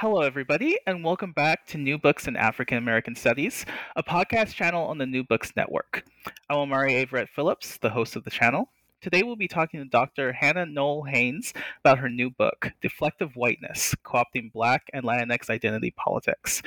[0.00, 3.64] Hello, everybody, and welcome back to New Books in African American Studies,
[3.96, 6.04] a podcast channel on the New Books Network.
[6.50, 8.68] I'm Omari Averett Phillips, the host of the channel.
[9.00, 10.34] Today, we'll be talking to Dr.
[10.34, 15.92] Hannah Noel Haynes about her new book, Deflective Whiteness Co opting Black and Latinx Identity
[15.92, 16.60] Politics.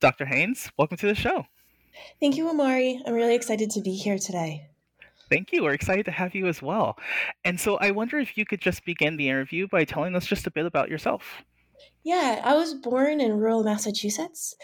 [0.00, 0.24] Dr.
[0.24, 1.44] Haynes, welcome to the show.
[2.18, 2.98] Thank you, Omari.
[3.06, 4.68] I'm really excited to be here today.
[5.28, 5.64] Thank you.
[5.64, 6.96] We're excited to have you as well.
[7.44, 10.46] And so, I wonder if you could just begin the interview by telling us just
[10.46, 11.44] a bit about yourself.
[12.04, 14.54] Yeah, I was born in rural Massachusetts.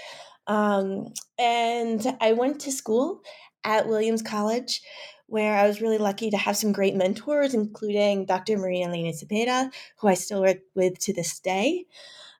[0.46, 3.22] Um, and I went to school
[3.64, 4.82] at Williams College,
[5.26, 8.58] where I was really lucky to have some great mentors, including Dr.
[8.58, 11.86] Maria Elena Cepeda, who I still work with to this day.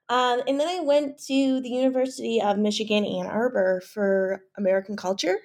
[0.09, 5.37] Um, and then I went to the University of Michigan Ann Arbor for American culture.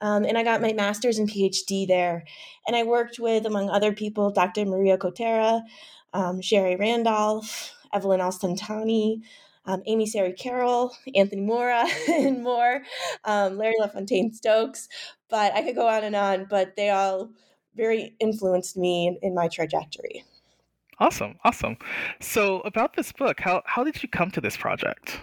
[0.00, 2.24] Um, and I got my master's and PhD there.
[2.66, 4.64] And I worked with, among other people, Dr.
[4.64, 5.62] Maria Cotera,
[6.12, 9.22] um, Sherry Randolph, Evelyn Alsultany,
[9.66, 12.82] um, Amy Sara Carroll, Anthony Mora, and more,
[13.24, 14.88] um, Larry La Fountain Stokes.
[15.28, 17.30] But I could go on and on, but they all
[17.74, 20.24] very influenced me in, in my trajectory.
[21.00, 21.76] Awesome, awesome.
[22.20, 25.20] So, about this book, how, how did you come to this project?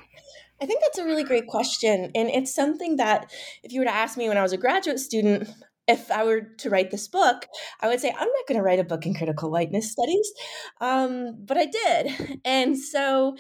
[0.62, 2.12] I think that's a really great question.
[2.14, 3.32] And it's something that,
[3.64, 5.50] if you were to ask me when I was a graduate student,
[5.91, 7.47] if I were to write this book,
[7.81, 10.31] I would say, I'm not going to write a book in critical whiteness studies.
[10.79, 12.40] Um, but I did.
[12.46, 13.35] And so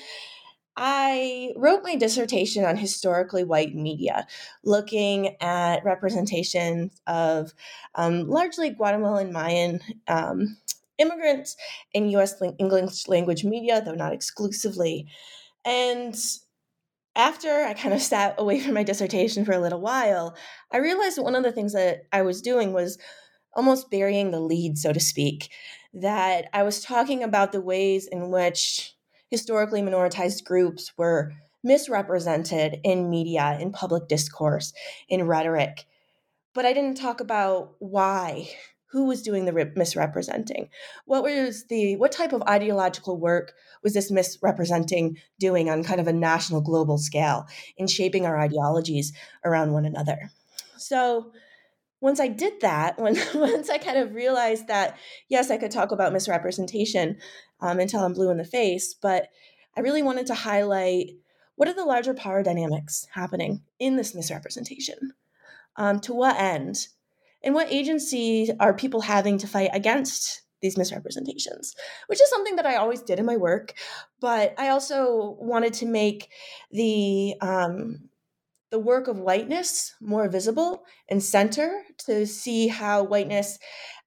[0.77, 4.25] I wrote my dissertation on historically white media,
[4.63, 7.53] looking at representations of
[7.95, 10.57] um, largely Guatemalan Mayan um,
[10.97, 11.57] immigrants
[11.93, 15.07] in US English language media, though not exclusively.
[15.65, 16.15] And
[17.15, 20.35] after I kind of sat away from my dissertation for a little while,
[20.71, 22.97] I realized one of the things that I was doing was
[23.53, 25.49] almost burying the lead, so to speak.
[25.93, 28.95] That I was talking about the ways in which
[29.29, 31.33] historically minoritized groups were
[31.63, 34.73] misrepresented in media, in public discourse,
[35.09, 35.85] in rhetoric.
[36.53, 38.49] But I didn't talk about why
[38.91, 40.69] who was doing the misrepresenting.
[41.05, 43.53] What was the what type of ideological work
[43.83, 47.47] was this misrepresenting doing on kind of a national global scale
[47.77, 49.13] in shaping our ideologies
[49.45, 50.31] around one another?
[50.77, 51.31] So
[52.01, 54.97] once i did that when once i kind of realized that
[55.29, 57.15] yes i could talk about misrepresentation
[57.59, 59.27] um, until i'm blue in the face but
[59.77, 61.11] i really wanted to highlight
[61.61, 65.13] what are the larger power dynamics happening in this misrepresentation?
[65.75, 66.87] Um, to what end
[67.43, 71.75] and what agency are people having to fight against these misrepresentations,
[72.07, 73.73] which is something that I always did in my work.
[74.19, 76.29] But I also wanted to make
[76.71, 78.09] the um,
[78.71, 83.59] the work of whiteness more visible and center to see how whiteness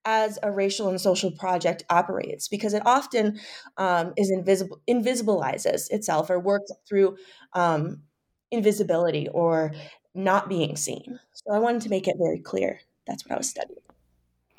[0.06, 3.38] as a racial and social project operates because it often
[3.76, 7.16] um, is invisible invisibilizes itself or works through
[7.54, 8.02] um,
[8.50, 9.72] invisibility or
[10.14, 13.48] not being seen so i wanted to make it very clear that's what I was
[13.48, 13.80] studying.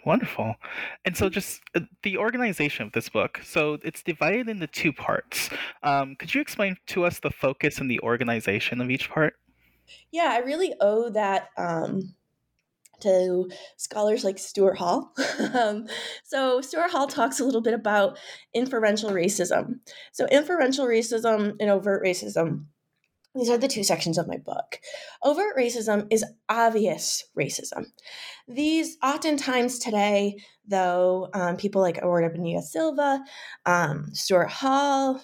[0.06, 0.56] Wonderful.
[1.04, 3.42] And so, just uh, the organization of this book.
[3.44, 5.50] So, it's divided into two parts.
[5.82, 9.34] Um, could you explain to us the focus and the organization of each part?
[10.12, 12.14] Yeah, I really owe that um,
[13.02, 15.12] to scholars like Stuart Hall.
[15.56, 15.88] um,
[16.24, 18.20] so, Stuart Hall talks a little bit about
[18.54, 19.80] inferential racism.
[20.12, 22.66] So, inferential racism and overt racism.
[23.36, 24.80] These are the two sections of my book.
[25.22, 27.88] Overt racism is obvious racism.
[28.48, 33.24] These, oftentimes today, though, um, people like Aurora Bonilla Silva,
[33.66, 35.22] um, Stuart Hall,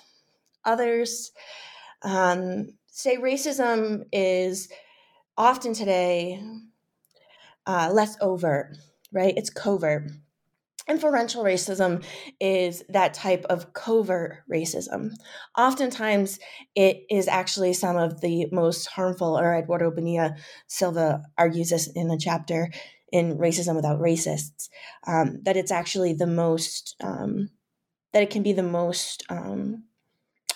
[0.65, 1.31] others
[2.01, 4.69] um, say racism is
[5.37, 6.41] often today
[7.65, 8.77] uh, less overt,
[9.13, 9.33] right?
[9.37, 10.11] It's covert.
[10.87, 12.03] Inferential racism
[12.39, 15.11] is that type of covert racism.
[15.57, 16.39] Oftentimes,
[16.75, 20.35] it is actually some of the most harmful, or Eduardo Bonilla
[20.67, 22.71] Silva argues this in a chapter
[23.11, 24.69] in Racism Without Racists,
[25.05, 27.49] um, that it's actually the most, um,
[28.13, 29.83] that it can be the most um,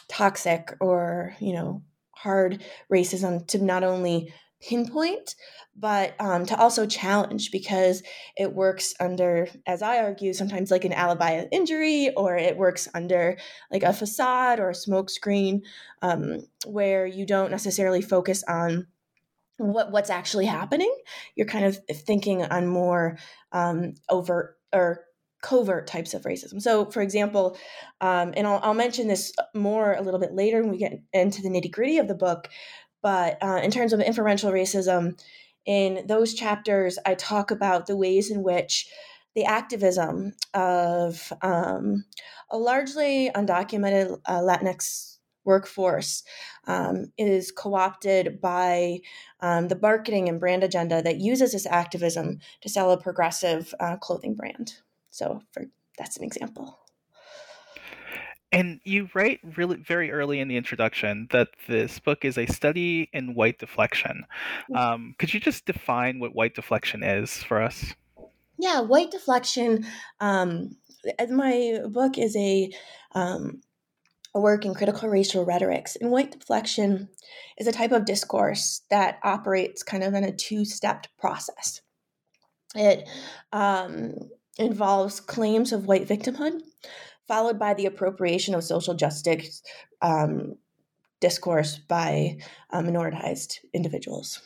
[0.09, 1.83] toxic or, you know,
[2.15, 4.33] hard racism to not only
[4.67, 5.35] pinpoint,
[5.75, 8.01] but um, to also challenge because
[8.37, 13.37] it works under, as I argue, sometimes like an alibi injury, or it works under
[13.71, 15.61] like a facade or a smokescreen,
[16.01, 18.87] um, where you don't necessarily focus on
[19.57, 20.93] what what's actually happening.
[21.35, 23.17] You're kind of thinking on more
[23.51, 25.05] um, overt or
[25.41, 26.59] covert types of racism.
[26.59, 27.55] So, for example,
[28.01, 31.43] um, and I'll, I'll mention this more a little bit later when we get into
[31.43, 32.49] the nitty gritty of the book.
[33.05, 35.21] But uh, in terms of inferential racism,
[35.63, 38.89] in those chapters, I talk about the ways in which
[39.35, 42.05] the activism of um,
[42.49, 46.23] a largely undocumented uh, Latinx workforce
[46.65, 49.01] um, is co opted by
[49.39, 53.97] um, the marketing and brand agenda that uses this activism to sell a progressive uh,
[53.97, 54.77] clothing brand.
[55.11, 55.65] So, for,
[55.99, 56.79] that's an example.
[58.55, 63.09] And you write really very early in the introduction that this book is a study
[63.11, 64.25] in white deflection.
[64.73, 67.93] Um, could you just define what white deflection is for us?
[68.57, 69.85] Yeah, white deflection.
[70.21, 70.77] Um,
[71.29, 72.71] my book is a
[73.13, 73.61] um,
[74.33, 77.09] a work in critical racial rhetorics, and white deflection
[77.57, 81.81] is a type of discourse that operates kind of in a two stepped process.
[82.73, 83.05] It
[83.51, 84.13] um,
[84.57, 86.61] involves claims of white victimhood
[87.27, 89.61] followed by the appropriation of social justice
[90.01, 90.55] um,
[91.21, 92.37] discourse by
[92.71, 94.41] uh, minoritized individuals.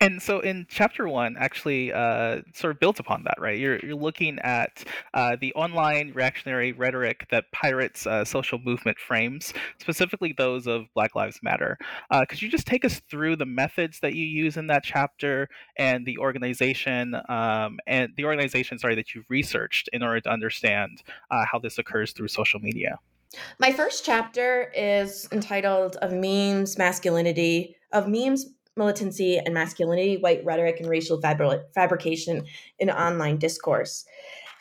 [0.00, 3.58] And so in chapter one, actually, uh, sort of built upon that, right?
[3.58, 4.84] You're, you're looking at
[5.14, 11.14] uh, the online reactionary rhetoric that pirates uh, social movement frames, specifically those of Black
[11.14, 11.78] Lives Matter.
[12.10, 15.48] Uh, could you just take us through the methods that you use in that chapter
[15.76, 21.02] and the organization um, and the organization, sorry, that you've researched in order to understand
[21.30, 22.98] uh, how this occurs through social media?
[23.58, 30.80] My first chapter is entitled "Of Memes, Masculinity." Of memes, militancy and masculinity, white rhetoric,
[30.80, 32.44] and racial fabri- fabrication
[32.78, 34.04] in online discourse.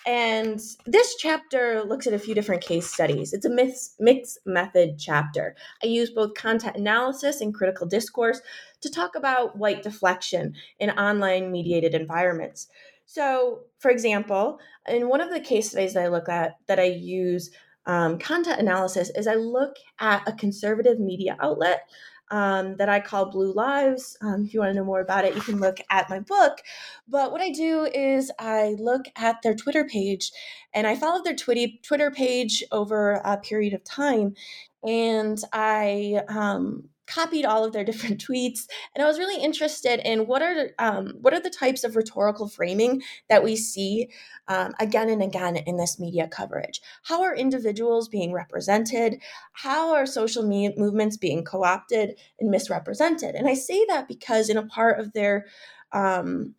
[0.06, 3.31] And this chapter looks at a few different case studies.
[3.31, 5.56] It's a mix, mixed method chapter.
[5.81, 8.42] I use both content analysis and critical discourse
[8.81, 12.68] to talk about white deflection in online mediated environments.
[13.06, 16.86] So, for example, in one of the case studies that I look at, that I
[16.86, 17.51] use
[17.86, 21.83] um, content analysis, is I look at a conservative media outlet
[22.31, 24.18] um, that I call Blue Lives.
[24.22, 26.60] Um, if you want to know more about it, you can look at my book.
[27.08, 30.31] But what I do is I look at their Twitter page
[30.74, 34.36] and I follow their Twitter page over a period of time.
[34.84, 38.62] And I um, copied all of their different tweets
[38.96, 42.48] and i was really interested in what are um, what are the types of rhetorical
[42.48, 44.10] framing that we see
[44.48, 46.82] um, again and again in this media coverage?
[47.03, 49.22] How are individuals being represented?
[49.53, 53.36] How are social me- movements being co-opted and misrepresented?
[53.36, 55.46] And i say that because in a part of their
[55.91, 56.55] um,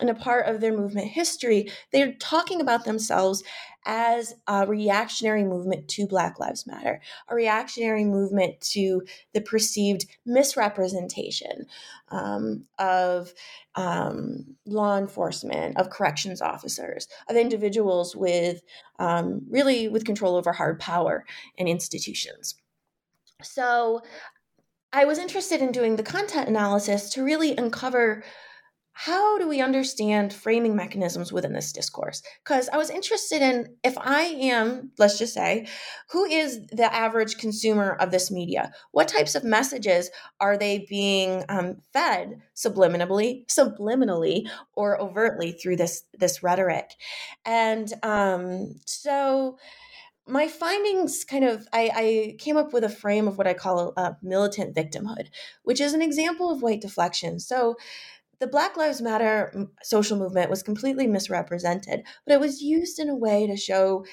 [0.00, 3.42] in a part of their movement history, they're talking about themselves
[3.84, 9.02] as a reactionary movement to Black Lives Matter, a reactionary movement to
[9.32, 11.66] the perceived misrepresentation
[12.10, 13.32] um, of
[13.76, 18.60] um, law enforcement, of corrections officers, of individuals with
[18.98, 21.24] um, really with control over hard power
[21.56, 22.56] and institutions.
[23.42, 24.02] So
[24.92, 28.24] I was interested in doing the content analysis to really uncover
[29.00, 32.20] how do we understand framing mechanisms within this discourse?
[32.42, 35.68] Because I was interested in if I am, let's just say,
[36.10, 38.72] who is the average consumer of this media?
[38.90, 46.02] What types of messages are they being um, fed subliminally, subliminally, or overtly through this
[46.18, 46.90] this rhetoric?
[47.44, 49.58] And um, so
[50.26, 53.94] my findings kind of I, I, came up with a frame of what i call
[53.96, 55.28] a, a militant victimhood
[55.62, 57.76] which is an example of white deflection so
[58.40, 63.16] the Black Lives Matter social movement was completely misrepresented, but it was used in a
[63.16, 64.04] way to show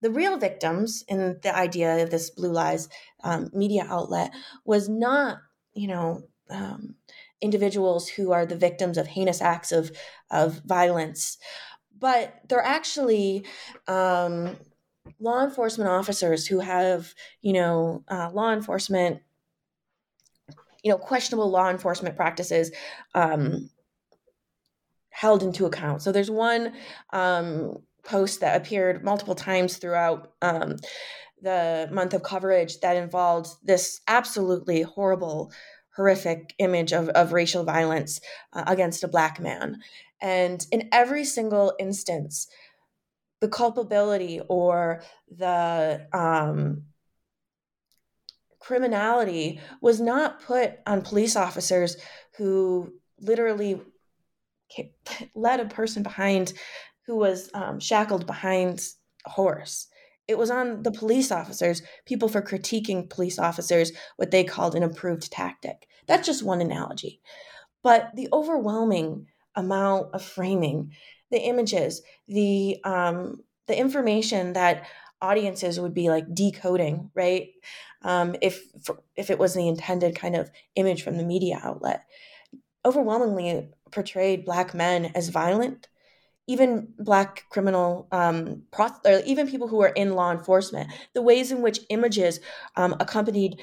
[0.00, 2.88] the real victims in the idea of this Blue Lives
[3.24, 4.32] um, media outlet
[4.64, 5.38] was not,
[5.74, 6.94] you know, um,
[7.40, 9.90] individuals who are the victims of heinous acts of
[10.30, 11.38] of violence,
[11.98, 13.44] but they're actually
[13.86, 14.56] um,
[15.20, 19.20] law enforcement officers who have, you know, uh, law enforcement
[20.82, 22.70] you know questionable law enforcement practices
[23.14, 23.70] um,
[25.10, 26.02] held into account.
[26.02, 26.72] So there's one
[27.12, 30.76] um, post that appeared multiple times throughout um,
[31.42, 35.52] the month of coverage that involved this absolutely horrible,
[35.96, 38.20] horrific image of, of racial violence
[38.52, 39.78] uh, against a black man.
[40.20, 42.48] And in every single instance,
[43.40, 46.84] the culpability or the um,
[48.68, 51.96] criminality was not put on police officers
[52.36, 53.80] who literally
[55.34, 56.52] led a person behind
[57.06, 58.86] who was um, shackled behind
[59.24, 59.86] a horse.
[60.26, 64.82] It was on the police officers, people for critiquing police officers, what they called an
[64.82, 65.88] approved tactic.
[66.06, 67.22] That's just one analogy.
[67.82, 70.92] But the overwhelming amount of framing,
[71.30, 74.86] the images, the um, the information that
[75.20, 77.48] audiences would be like decoding, right?
[78.02, 78.62] Um, if
[79.16, 82.04] if it was the intended kind of image from the media outlet,
[82.84, 85.88] overwhelmingly portrayed black men as violent,
[86.46, 88.62] even black criminal um,
[89.04, 90.90] or even people who are in law enforcement.
[91.14, 92.40] The ways in which images
[92.76, 93.60] um, accompanied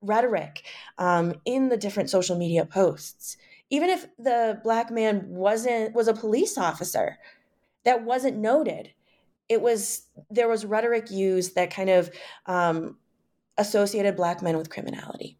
[0.00, 0.64] rhetoric
[0.98, 3.36] um, in the different social media posts.
[3.70, 7.18] Even if the black man wasn't was a police officer,
[7.84, 8.92] that wasn't noted.
[9.48, 12.10] It was there was rhetoric used that kind of
[12.46, 12.96] um,
[13.58, 15.36] associated black men with criminality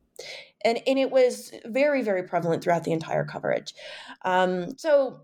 [0.65, 3.75] and and it was very very prevalent throughout the entire coverage.
[4.25, 5.23] Um, so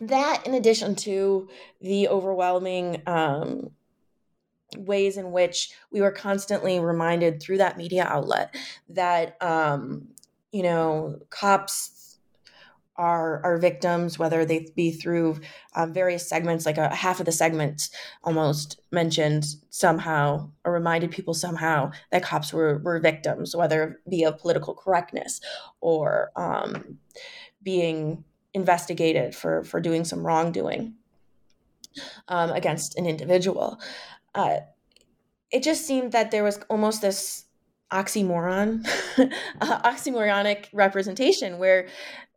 [0.00, 1.48] that, in addition to
[1.80, 3.70] the overwhelming um,
[4.76, 8.54] ways in which we were constantly reminded through that media outlet
[8.88, 10.08] that um,
[10.52, 11.97] you know cops
[12.98, 15.40] our our victims, whether they be through
[15.74, 17.90] um, various segments, like a half of the segments
[18.24, 24.24] almost mentioned somehow or reminded people somehow that cops were were victims, whether it be
[24.24, 25.40] of political correctness
[25.80, 26.98] or um,
[27.62, 30.94] being investigated for for doing some wrongdoing
[32.26, 33.80] um, against an individual.
[34.34, 34.58] Uh,
[35.50, 37.44] it just seemed that there was almost this
[37.92, 38.86] oxymoron,
[39.60, 41.88] uh, oxymoronic representation where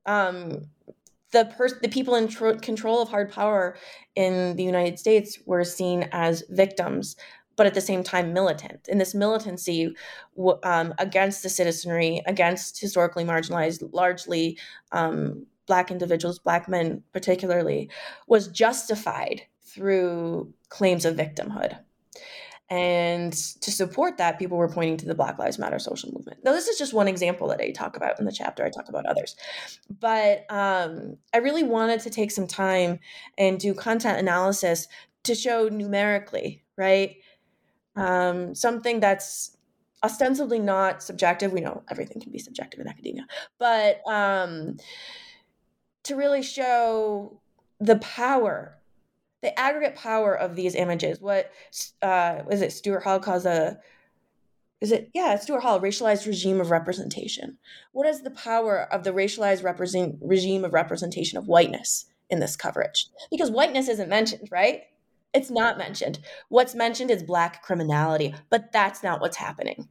[0.05, 0.67] um,
[1.31, 3.77] the pers- the people in tr- control of hard power
[4.15, 7.15] in the United States were seen as victims,
[7.55, 8.88] but at the same time militant.
[8.89, 9.96] And this militancy
[10.36, 14.58] w- um, against the citizenry, against historically marginalized, largely
[14.91, 17.89] um, black individuals, black men particularly,
[18.27, 21.77] was justified through claims of victimhood.
[22.71, 26.39] And to support that, people were pointing to the Black Lives Matter social movement.
[26.45, 28.63] Now, this is just one example that I talk about in the chapter.
[28.63, 29.35] I talk about others.
[29.99, 32.99] But um, I really wanted to take some time
[33.37, 34.87] and do content analysis
[35.23, 37.17] to show numerically, right?
[37.97, 39.57] Um, something that's
[40.01, 41.51] ostensibly not subjective.
[41.51, 43.27] We know everything can be subjective in academia,
[43.59, 44.77] but um,
[46.03, 47.41] to really show
[47.81, 48.80] the power
[49.41, 51.19] the aggregate power of these images.
[51.19, 51.51] What
[52.01, 52.71] uh, is it?
[52.71, 53.79] Stuart Hall calls a
[54.79, 57.57] is it yeah Stuart Hall racialized regime of representation.
[57.91, 62.55] What is the power of the racialized represent regime of representation of whiteness in this
[62.55, 63.07] coverage?
[63.29, 64.83] Because whiteness isn't mentioned, right?
[65.33, 66.19] It's not mentioned.
[66.50, 69.88] What's mentioned is black criminality, but that's not what's happening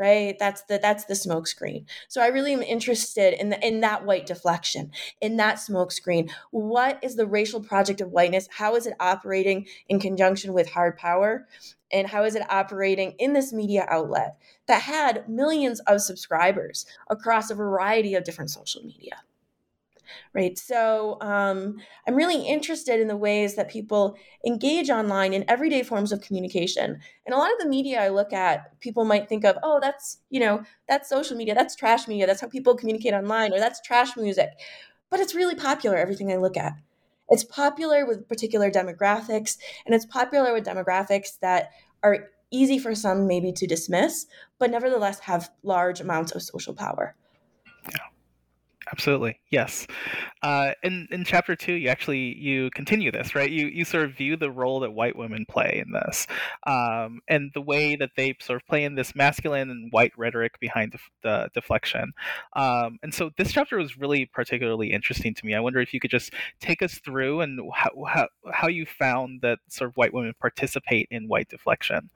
[0.00, 0.36] right?
[0.38, 1.84] That's the that's the smoke screen.
[2.08, 4.90] So i really am interested in the, in that white deflection
[5.20, 6.30] in that smoke screen.
[6.50, 8.48] What is the racial project of whiteness?
[8.50, 11.46] How is it operating in conjunction with hard power?
[11.92, 17.50] And how is it operating in this media outlet that had millions of subscribers across
[17.50, 19.16] a variety of different social media
[20.34, 20.58] right?
[20.58, 21.76] So um,
[22.06, 27.00] I'm really interested in the ways that people engage online in everyday forms of communication.
[27.26, 30.18] And a lot of the media I look at, people might think of, oh, that's,
[30.30, 33.80] you know, that's social media, that's trash media, that's how people communicate online, or that's
[33.80, 34.50] trash music.
[35.10, 36.74] But it's really popular, everything I look at.
[37.28, 41.70] It's popular with particular demographics, and it's popular with demographics that
[42.02, 44.26] are easy for some maybe to dismiss,
[44.58, 47.14] but nevertheless have large amounts of social power.
[47.88, 47.98] Yeah.
[48.92, 49.86] Absolutely, yes.
[50.42, 53.50] Uh, in in chapter two, you actually you continue this, right?
[53.50, 56.26] You you sort of view the role that white women play in this,
[56.66, 60.58] um, and the way that they sort of play in this masculine and white rhetoric
[60.58, 62.12] behind the, the deflection.
[62.56, 65.54] Um, and so this chapter was really particularly interesting to me.
[65.54, 69.42] I wonder if you could just take us through and how how, how you found
[69.42, 72.10] that sort of white women participate in white deflection.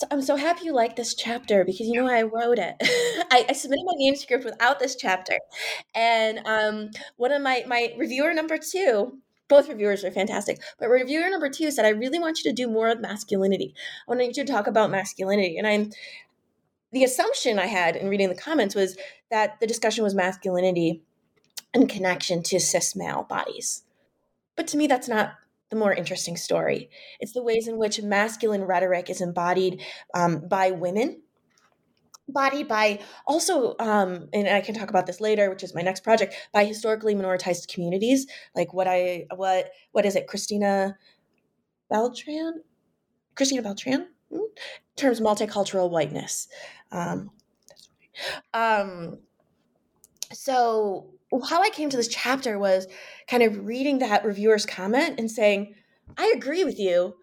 [0.00, 2.74] So I'm so happy you like this chapter because you know I wrote it.
[3.30, 5.34] I, I, submitted my manuscript without this chapter,
[5.94, 9.18] and um, one of my my reviewer number two.
[9.48, 12.66] Both reviewers are fantastic, but reviewer number two said, "I really want you to do
[12.66, 13.74] more of masculinity.
[14.08, 15.90] I want you to talk about masculinity." And I'm
[16.92, 18.96] the assumption I had in reading the comments was
[19.30, 21.02] that the discussion was masculinity
[21.74, 23.82] in connection to cis male bodies,
[24.56, 25.34] but to me that's not
[25.70, 26.90] the more interesting story.
[27.20, 29.82] It's the ways in which masculine rhetoric is embodied
[30.14, 31.22] um, by women,
[32.28, 36.02] embodied by also, um, and I can talk about this later, which is my next
[36.02, 40.96] project, by historically minoritized communities, like what I what what is it, Cristina
[41.88, 42.62] Beltran,
[43.36, 44.38] Cristina Beltran, hmm?
[44.96, 46.48] terms multicultural whiteness.
[46.92, 47.30] Um,
[48.52, 49.18] um,
[50.32, 52.86] so how I came to this chapter was
[53.28, 55.74] kind of reading that reviewer's comment and saying,
[56.18, 57.14] I agree with you,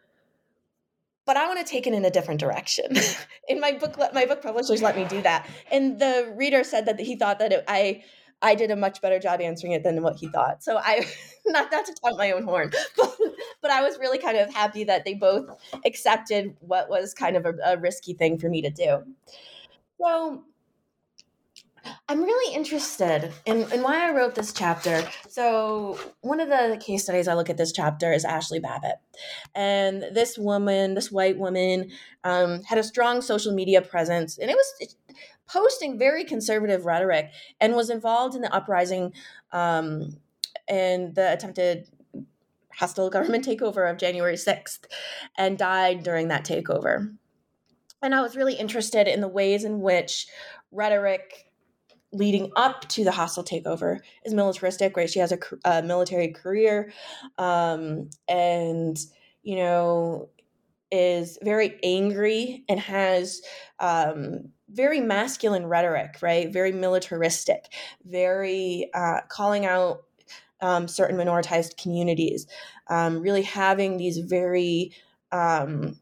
[1.26, 2.96] but I want to take it in a different direction.
[3.50, 7.00] in my book, my book publishers let me do that, and the reader said that
[7.00, 8.04] he thought that it, I
[8.42, 10.64] I did a much better job answering it than what he thought.
[10.64, 11.06] So I
[11.46, 13.18] not not to toot my own horn, but,
[13.62, 15.50] but I was really kind of happy that they both
[15.86, 19.04] accepted what was kind of a, a risky thing for me to do.
[20.00, 20.44] So
[22.10, 25.04] I'm really interested in, in why I wrote this chapter.
[25.30, 28.96] So, one of the case studies I look at this chapter is Ashley Babbitt.
[29.56, 31.92] And this woman, this white woman,
[32.24, 34.96] um, had a strong social media presence, and it was
[35.48, 39.14] posting very conservative rhetoric and was involved in the uprising
[39.52, 40.18] um,
[40.68, 41.88] and the attempted
[42.74, 44.86] hostile government takeover of January 6th
[45.38, 47.16] and died during that takeover.
[48.02, 50.28] And I was really interested in the ways in which
[50.72, 51.47] rhetoric
[52.14, 55.10] leading up to the hostile takeover is militaristic, right?
[55.10, 56.92] She has a, a military career
[57.38, 58.98] um, and,
[59.44, 60.30] you know,
[60.90, 63.42] is very angry and has
[63.80, 66.52] um, very masculine rhetoric, right?
[66.52, 67.74] Very militaristic,
[68.06, 70.04] very uh, calling out
[70.62, 72.48] um, certain minoritized communities,
[72.88, 74.92] um, really having these very
[75.32, 76.00] um,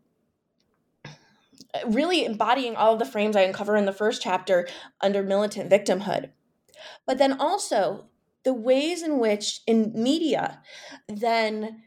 [1.88, 4.67] really embodying all of the frames I uncover in the first chapter
[5.01, 6.29] under militant victimhood.
[7.05, 8.05] But then also
[8.43, 10.61] the ways in which in media
[11.07, 11.83] then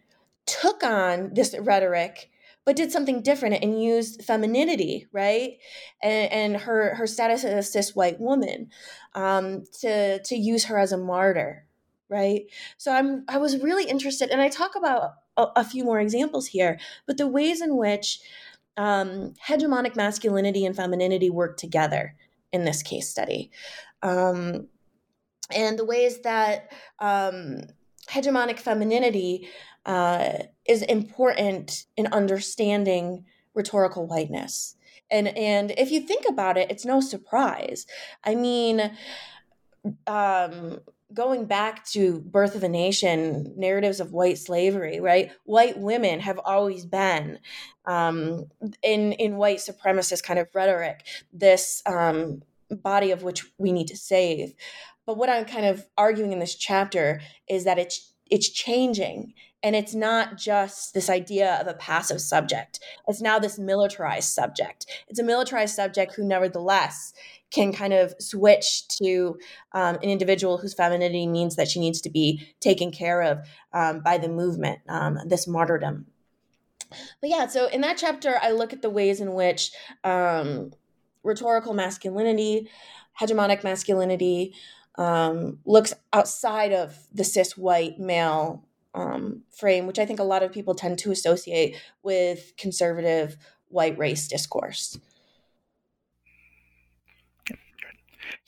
[0.47, 2.31] took on this rhetoric
[2.69, 5.57] but did something different and used femininity, right,
[6.03, 8.69] and, and her her status as a cis white woman,
[9.15, 11.65] um, to to use her as a martyr,
[12.11, 12.43] right.
[12.77, 16.49] So I'm I was really interested, and I talk about a, a few more examples
[16.49, 18.21] here, but the ways in which
[18.79, 22.15] um, hegemonic masculinity and femininity work together
[22.53, 23.51] in this case study.
[24.03, 24.69] Um,
[25.55, 27.63] and the ways that um,
[28.09, 29.49] hegemonic femininity
[29.85, 34.77] uh, is important in understanding rhetorical whiteness.
[35.11, 37.87] And, and if you think about it, it's no surprise.
[38.25, 38.93] I mean,
[40.07, 40.81] um,
[41.15, 45.31] going back to birth of a nation narratives of white slavery right?
[45.45, 47.39] White women have always been
[47.87, 48.47] um,
[48.83, 53.97] in in white supremacist kind of rhetoric this um, body of which we need to
[53.97, 54.53] save.
[55.07, 59.75] But what i'm kind of arguing in this chapter is that it's it's changing and
[59.75, 62.79] it's not just this idea of a passive subject.
[63.09, 64.87] It's now this militarized subject.
[65.09, 67.13] It's a militarized subject who nevertheless
[67.51, 69.39] can kind of switch to
[69.73, 73.39] um, an individual whose femininity means that she needs to be taken care of
[73.73, 76.07] um, by the movement, um, this martyrdom.
[77.21, 79.73] But yeah, so in that chapter, I look at the ways in which
[80.05, 80.73] um,
[81.23, 82.69] rhetorical masculinity,
[83.21, 84.55] hegemonic masculinity,
[84.97, 90.43] um, looks outside of the cis white male um, frame, which I think a lot
[90.43, 93.37] of people tend to associate with conservative
[93.69, 94.99] white race discourse.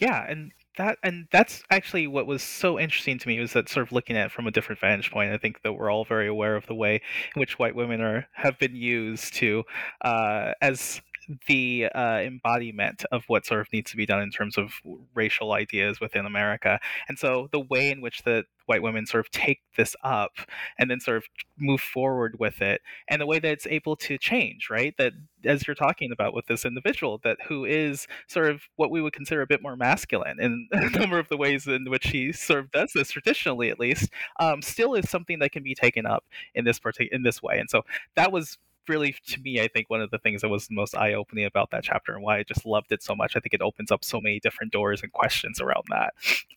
[0.01, 3.87] Yeah and that and that's actually what was so interesting to me was that sort
[3.87, 6.27] of looking at it from a different vantage point i think that we're all very
[6.27, 6.95] aware of the way
[7.35, 9.63] in which white women are have been used to
[10.03, 11.01] uh, as
[11.47, 14.73] the uh, embodiment of what sort of needs to be done in terms of
[15.15, 16.81] racial ideas within America.
[17.09, 20.31] And so the way in which the white women sort of take this up
[20.79, 21.25] and then sort of
[21.59, 25.13] move forward with it and the way that it's able to change right that
[25.45, 29.13] as you're talking about with this individual that who is sort of what we would
[29.13, 32.61] consider a bit more masculine in a number of the ways in which he sort
[32.61, 36.25] of does this traditionally at least um, still is something that can be taken up
[36.55, 37.83] in this particular in this way and so
[38.15, 38.57] that was
[38.91, 41.85] really to me i think one of the things that was most eye-opening about that
[41.85, 44.21] chapter and why i just loved it so much i think it opens up so
[44.21, 46.13] many different doors and questions around that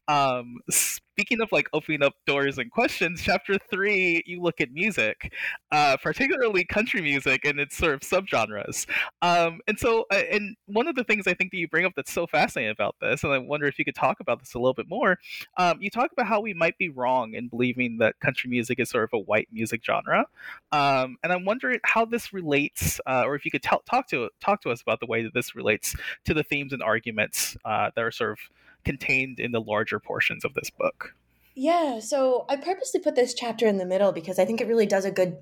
[0.08, 0.58] um,
[1.13, 5.32] speaking of like opening up doors and questions, chapter three, you look at music,
[5.72, 8.88] uh, particularly country music and its sort of subgenres.
[9.22, 11.93] Um, and so, uh, and one of the things I think that you bring up
[11.96, 14.58] that's so fascinating about this, and I wonder if you could talk about this a
[14.58, 15.19] little bit more.
[15.58, 18.89] Um, you talk about how we might be wrong in believing that country music is
[18.89, 20.26] sort of a white music genre,
[20.72, 24.30] um, and I'm wondering how this relates, uh, or if you could t- talk to
[24.40, 27.90] talk to us about the way that this relates to the themes and arguments uh,
[27.96, 28.40] that are sort of
[28.86, 31.16] contained in the larger portions of this book.
[31.56, 34.88] Yeah, so I purposely put this chapter in the middle because I think it really
[34.88, 35.38] does a good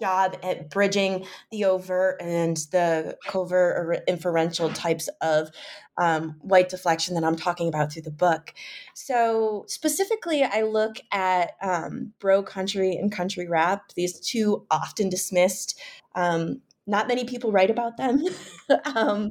[0.00, 5.50] job at bridging the overt and the covert or inferential types of
[5.96, 8.52] um, white deflection that I'm talking about through the book.
[8.94, 15.80] So, specifically, I look at um, bro country and country rap, these two often dismissed.
[16.16, 18.24] Um, not many people write about them.
[18.96, 19.30] um,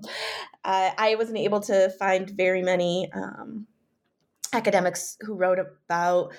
[0.63, 3.67] uh, I wasn't able to find very many um,
[4.54, 6.34] academics who wrote about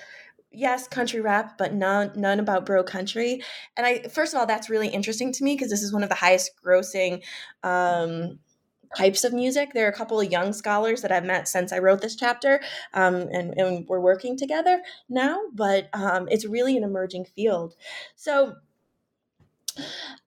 [0.55, 3.42] yes country rap but none none about bro country.
[3.77, 6.09] And i first of all that's really interesting to me because this is one of
[6.09, 7.22] the highest grossing
[7.62, 8.38] um,
[8.96, 9.70] types of music.
[9.72, 12.61] There are a couple of young scholars that i've met since i wrote this chapter
[12.92, 17.75] um, and, and, we're working together now but um, it's really an emerging field.
[18.16, 18.57] So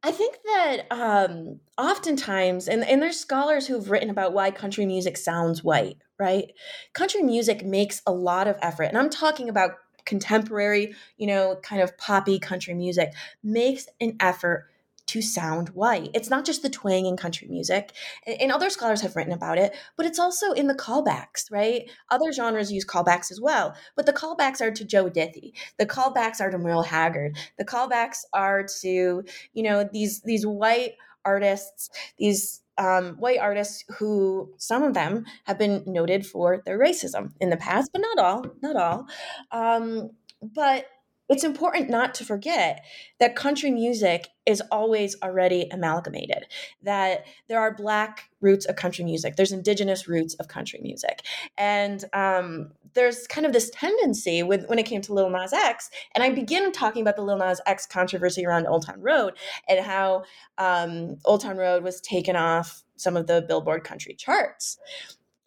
[0.04, 5.18] I think that um, oftentimes, and, and there's scholars who've written about why country music
[5.18, 6.52] sounds white, right?
[6.94, 9.72] Country music makes a lot of effort, and I'm talking about
[10.06, 14.70] contemporary, you know, kind of poppy country music, makes an effort
[15.08, 16.10] to sound white.
[16.16, 17.94] It's not just the twang in country music,
[18.26, 21.90] and other scholars have written about it, but it's also in the callbacks, right?
[22.10, 25.54] Other genres use callbacks as well, but the callbacks are to Joe Diffie.
[25.78, 27.38] The callbacks are to Merle Haggard.
[27.58, 29.24] The callbacks are to,
[29.54, 30.94] you know, these these white
[31.26, 37.32] artists, these um, white artists who some of them have been noted for their racism
[37.40, 39.08] in the past, but not all, not all.
[39.52, 40.12] Um,
[40.42, 40.86] but
[41.30, 42.84] it's important not to forget
[43.20, 46.46] that country music is always already amalgamated,
[46.84, 51.24] that there are Black roots of country music, there's Indigenous roots of country music.
[51.58, 55.90] And um, there's kind of this tendency with when it came to Lil Nas X,
[56.14, 59.34] and I begin talking about the Lil Nas X controversy around Old Town Road
[59.68, 60.24] and how
[60.58, 64.78] um, Old Town Road was taken off some of the Billboard country charts.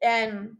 [0.02, 0.56] And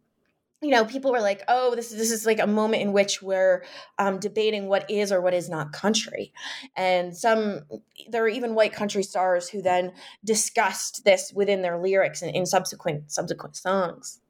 [0.60, 3.22] you know, people were like, "Oh, this is this is like a moment in which
[3.22, 3.64] we're
[3.98, 6.32] um, debating what is or what is not country,"
[6.76, 7.62] and some
[8.08, 9.92] there were even white country stars who then
[10.24, 14.20] discussed this within their lyrics and in subsequent subsequent songs.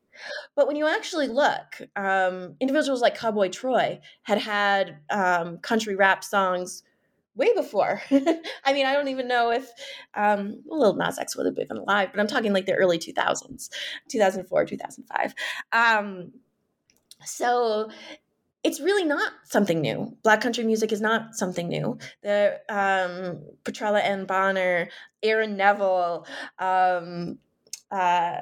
[0.56, 6.24] But when you actually look, um, individuals like Cowboy Troy had had um, country rap
[6.24, 6.82] songs
[7.38, 8.02] way before.
[8.10, 9.70] I mean, I don't even know if
[10.14, 13.70] um, Lil Nas X would have been alive, but I'm talking like the early 2000s,
[14.08, 15.34] 2004, 2005.
[15.72, 16.32] Um,
[17.24, 17.88] so
[18.64, 20.16] it's really not something new.
[20.22, 21.96] Black country music is not something new.
[22.22, 24.88] The um, Petrella Ann Bonner,
[25.22, 26.26] Aaron Neville,
[26.58, 27.38] um,
[27.90, 28.40] uh,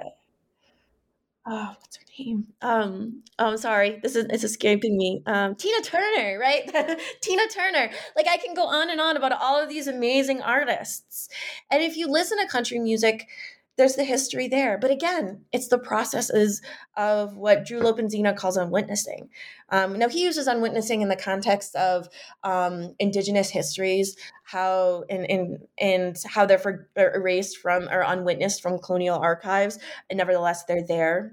[1.46, 2.46] oh, what's her name?
[2.62, 5.22] Um, oh, I'm sorry, this is it's escaping me.
[5.26, 6.64] Um, Tina Turner, right?
[7.20, 7.90] Tina Turner.
[8.16, 11.28] Like I can go on and on about all of these amazing artists,
[11.70, 13.28] and if you listen to country music,
[13.76, 14.78] there's the history there.
[14.78, 16.62] But again, it's the processes
[16.96, 19.28] of what Drew Lopenzina calls unwitnessing.
[19.68, 22.08] Um, now, he uses unwitnessing in the context of
[22.42, 28.78] um, indigenous histories, how and, and, and how they're for, erased from or unwitnessed from
[28.78, 31.32] colonial archives, and nevertheless, they're there.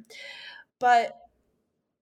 [0.79, 1.17] But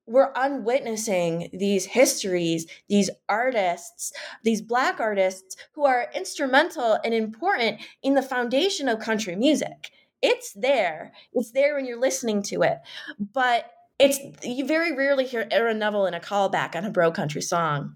[0.08, 4.12] we're unwitnessing these histories, these artists,
[4.44, 10.54] these Black artists who are instrumental and important in the foundation of country music it's
[10.54, 11.14] there.
[11.34, 12.80] It's there when you're listening to it.
[13.20, 17.42] But it's you very rarely hear Aaron Neville in a callback on a bro country
[17.42, 17.96] song.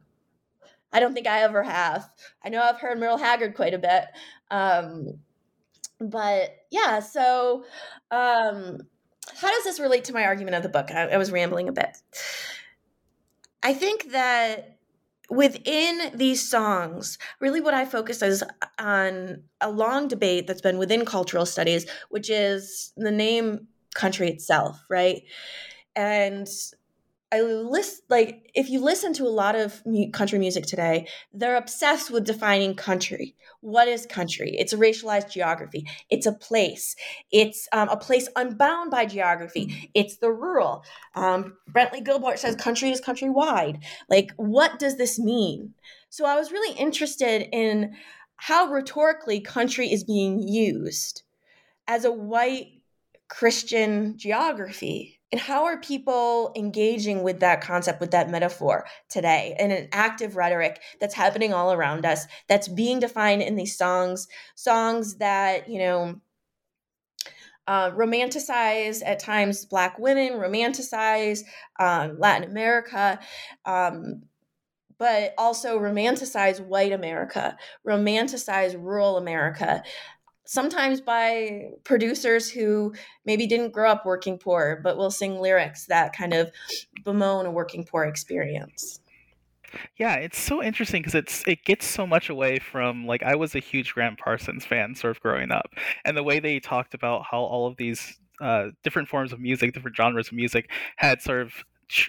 [0.93, 2.09] I don't think I ever have.
[2.43, 4.05] I know I've heard Merle Haggard quite a bit.
[4.49, 5.19] Um,
[5.99, 7.65] but yeah, so
[8.11, 8.79] um,
[9.35, 10.91] how does this relate to my argument of the book?
[10.91, 11.97] I, I was rambling a bit.
[13.63, 14.74] I think that
[15.29, 18.43] within these songs, really what I focus is
[18.79, 24.83] on a long debate that's been within cultural studies, which is the name country itself,
[24.89, 25.23] right?
[25.95, 26.47] And
[27.31, 29.81] I list like if you listen to a lot of
[30.13, 33.35] country music today, they're obsessed with defining country.
[33.61, 34.55] What is country?
[34.57, 35.85] It's a racialized geography.
[36.09, 36.95] It's a place.
[37.31, 39.89] It's um, a place unbound by geography.
[39.93, 40.83] It's the rural.
[41.15, 43.83] Um, Brantley Gilbert says country is countrywide.
[44.09, 45.73] Like, what does this mean?
[46.09, 47.95] So I was really interested in
[48.37, 51.23] how rhetorically country is being used
[51.87, 52.67] as a white
[53.27, 59.71] Christian geography and how are people engaging with that concept, with that metaphor today in
[59.71, 65.15] an active rhetoric that's happening all around us, that's being defined in these songs, songs
[65.17, 66.15] that, you know,
[67.67, 71.41] uh, romanticize at times Black women, romanticize
[71.79, 73.19] um, Latin America.
[73.65, 74.21] Um,
[74.97, 79.83] but also romanticize white America, romanticize rural America,
[80.45, 82.93] sometimes by producers who
[83.25, 86.51] maybe didn't grow up working poor, but will sing lyrics that kind of
[87.03, 88.99] bemoan a working poor experience.
[89.97, 93.55] Yeah, it's so interesting because it's it gets so much away from like I was
[93.55, 95.69] a huge Gram Parsons fan sort of growing up,
[96.05, 99.73] and the way they talked about how all of these uh, different forms of music,
[99.73, 101.53] different genres of music had sort of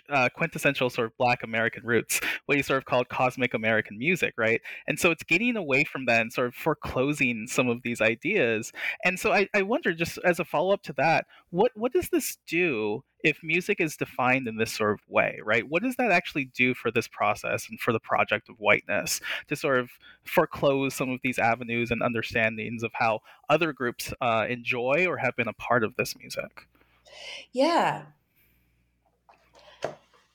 [0.08, 4.34] uh, quintessential sort of black American roots, what you sort of called cosmic American music,
[4.36, 4.60] right?
[4.86, 8.72] And so it's getting away from that and sort of foreclosing some of these ideas.
[9.04, 12.08] And so I, I wonder, just as a follow up to that, what, what does
[12.08, 15.68] this do if music is defined in this sort of way, right?
[15.68, 19.56] What does that actually do for this process and for the project of whiteness to
[19.56, 19.90] sort of
[20.24, 25.34] foreclose some of these avenues and understandings of how other groups uh, enjoy or have
[25.34, 26.68] been a part of this music?
[27.52, 28.02] Yeah,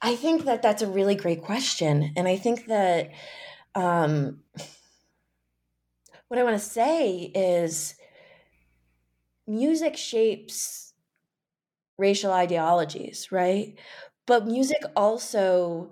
[0.02, 2.14] I think that that's a really great question.
[2.18, 3.12] And I think that
[3.76, 4.40] um,
[6.28, 7.96] what I want to say is
[9.48, 10.94] music shapes
[11.98, 13.76] racial ideologies, right?
[14.26, 15.92] But music also,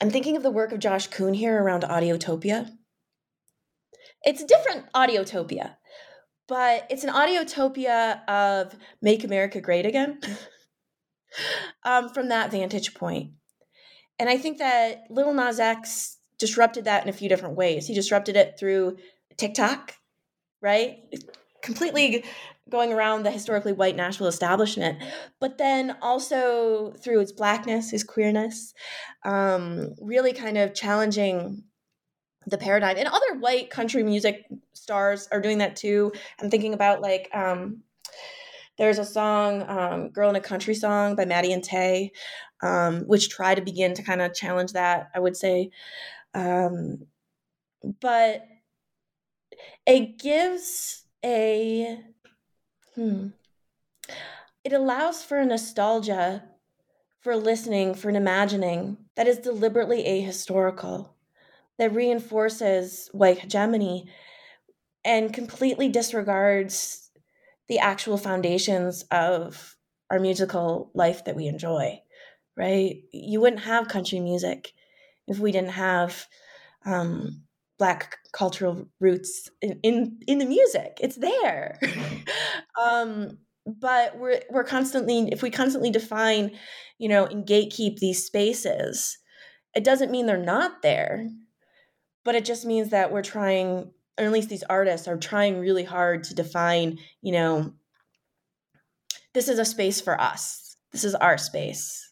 [0.00, 2.70] I'm thinking of the work of Josh Kun here around Audiotopia.
[4.22, 5.76] It's a different Audiotopia,
[6.48, 10.18] but it's an Audiotopia of Make America Great Again.
[11.84, 13.32] um, from that vantage point.
[14.18, 17.86] And I think that Lil Nas X disrupted that in a few different ways.
[17.86, 18.96] He disrupted it through
[19.36, 19.94] TikTok,
[20.60, 20.98] right?
[21.62, 22.24] Completely
[22.68, 25.02] going around the historically white Nashville establishment,
[25.40, 28.74] but then also through its blackness, his queerness,
[29.24, 31.62] um, really kind of challenging
[32.46, 32.96] the paradigm.
[32.96, 36.12] And other white country music stars are doing that too.
[36.40, 37.82] I'm thinking about like um,
[38.78, 42.12] there's a song, um, Girl in a Country Song by Maddie and Tay,
[42.62, 45.70] um, which try to begin to kind of challenge that, I would say.
[46.34, 47.06] Um,
[48.00, 48.46] but
[49.86, 52.00] it gives a,
[52.94, 53.28] hmm,
[54.64, 56.44] it allows for a nostalgia,
[57.20, 61.10] for listening, for an imagining that is deliberately ahistorical,
[61.78, 64.08] that reinforces white hegemony
[65.04, 67.05] and completely disregards
[67.68, 69.76] the actual foundations of
[70.10, 72.00] our musical life that we enjoy,
[72.56, 73.02] right?
[73.12, 74.72] You wouldn't have country music
[75.26, 76.26] if we didn't have
[76.84, 77.42] um,
[77.78, 80.98] black cultural roots in, in, in the music.
[81.00, 81.78] It's there.
[82.80, 86.52] um, but we're we're constantly if we constantly define,
[86.98, 89.18] you know, and gatekeep these spaces,
[89.74, 91.28] it doesn't mean they're not there,
[92.24, 95.84] but it just means that we're trying or at least these artists are trying really
[95.84, 97.74] hard to define, you know,
[99.34, 100.76] this is a space for us.
[100.92, 102.08] This is our space.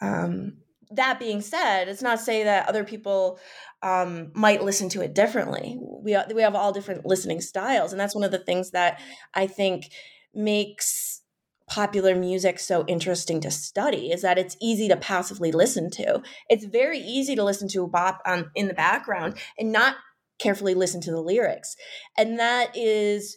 [0.00, 0.58] Um,
[0.90, 3.38] that being said, it's not to say that other people
[3.82, 5.78] um, might listen to it differently.
[5.80, 9.00] We we have all different listening styles, and that's one of the things that
[9.34, 9.90] I think
[10.32, 11.22] makes
[11.68, 16.22] popular music so interesting to study is that it's easy to passively listen to.
[16.48, 19.96] It's very easy to listen to a bop on in the background and not
[20.38, 21.76] carefully listen to the lyrics.
[22.16, 23.36] And that is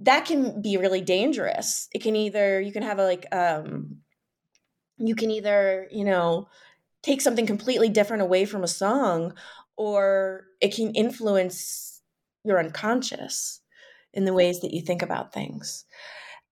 [0.00, 1.88] that can be really dangerous.
[1.92, 3.98] It can either you can have a like um
[4.98, 6.48] you can either, you know,
[7.02, 9.34] take something completely different away from a song
[9.76, 12.02] or it can influence
[12.44, 13.60] your unconscious
[14.14, 15.84] in the ways that you think about things.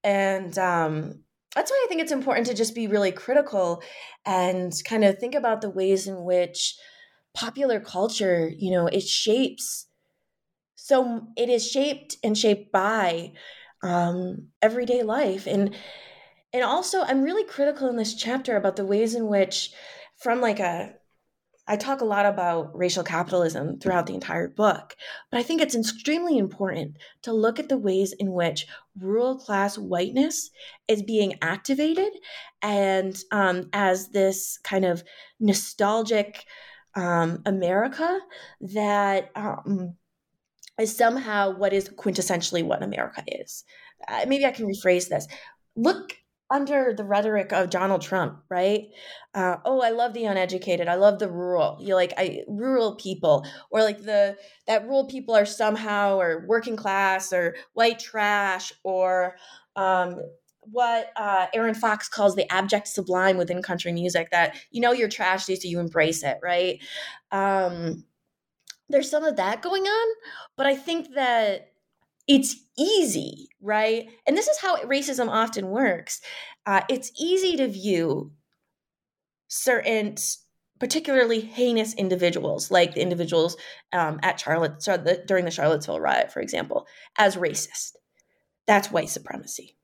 [0.02, 1.24] And um
[1.54, 3.82] that's why I think it's important to just be really critical
[4.26, 6.76] and kind of think about the ways in which
[7.34, 9.86] popular culture, you know, it shapes
[10.76, 13.32] so it is shaped and shaped by
[13.82, 15.46] um, everyday life.
[15.46, 15.74] And
[16.54, 19.72] and also i'm really critical in this chapter about the ways in which
[20.16, 20.94] from like a
[21.66, 24.94] I talk a lot about racial capitalism throughout the entire book,
[25.30, 28.66] but I think it's extremely important to look at the ways in which
[29.00, 30.50] rural class whiteness
[30.88, 32.12] is being activated
[32.60, 35.04] and um, as this kind of
[35.40, 36.44] nostalgic
[36.96, 38.20] um, America
[38.60, 39.94] that um,
[40.78, 43.64] is somehow what is quintessentially what America is.
[44.08, 45.26] Uh, maybe I can rephrase this.
[45.76, 46.16] Look
[46.50, 48.88] under the rhetoric of Donald Trump, right?
[49.34, 50.88] Uh, oh, I love the uneducated.
[50.88, 51.78] I love the rural.
[51.80, 56.76] You like I rural people, or like the that rural people are somehow or working
[56.76, 59.36] class or white trash or
[59.74, 60.20] um,
[60.70, 64.30] what uh, Aaron Fox calls the abject sublime within country music.
[64.30, 66.82] That you know you're trash, so you embrace it, right?
[67.30, 68.04] Um,
[68.88, 70.14] there's some of that going on,
[70.56, 71.72] but I think that
[72.26, 74.08] it's easy, right?
[74.26, 76.20] And this is how racism often works.
[76.66, 78.32] Uh, it's easy to view
[79.48, 80.16] certain,
[80.80, 83.56] particularly heinous individuals, like the individuals
[83.92, 87.92] um, at Charlotte so the, during the Charlottesville riot, for example, as racist.
[88.66, 89.76] That's white supremacy.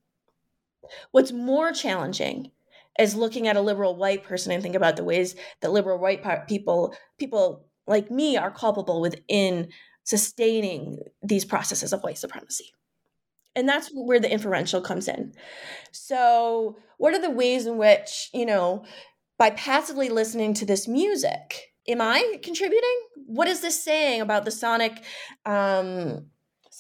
[1.11, 2.51] What's more challenging
[2.99, 6.23] is looking at a liberal white person and think about the ways that liberal white
[6.47, 9.69] people people like me are culpable within
[10.05, 12.73] sustaining these processes of white supremacy.
[13.57, 15.33] And that's where the inferential comes in.
[15.93, 18.85] So, what are the ways in which, you know,
[19.39, 23.01] by passively listening to this music, am I contributing?
[23.27, 25.03] What is this saying about the sonic
[25.47, 26.27] um,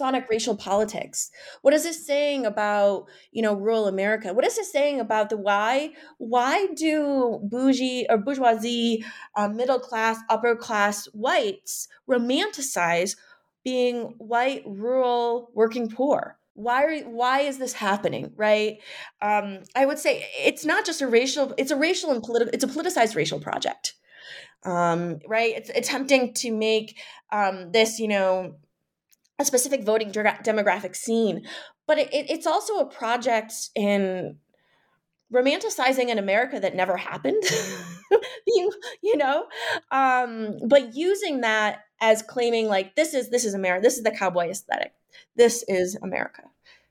[0.00, 1.30] sonic racial politics?
[1.60, 4.32] What is this saying about, you know, rural America?
[4.32, 5.92] What is this saying about the why?
[6.16, 9.04] Why do bougie or bourgeoisie,
[9.36, 13.16] uh, middle class, upper class whites romanticize
[13.62, 16.38] being white, rural, working poor?
[16.54, 18.80] Why are, why is this happening right
[19.22, 22.64] um, i would say it's not just a racial it's a racial and political it's
[22.64, 23.94] a politicized racial project
[24.64, 26.98] um, right it's attempting to make
[27.32, 28.56] um, this you know
[29.40, 31.46] a specific voting demographic scene,
[31.86, 34.36] but it, it's also a project in
[35.34, 37.42] romanticizing an America that never happened,
[38.46, 38.70] you,
[39.02, 39.46] you know,
[39.90, 44.10] um, but using that as claiming like this is this is America, this is the
[44.10, 44.92] cowboy aesthetic,
[45.36, 46.42] this is America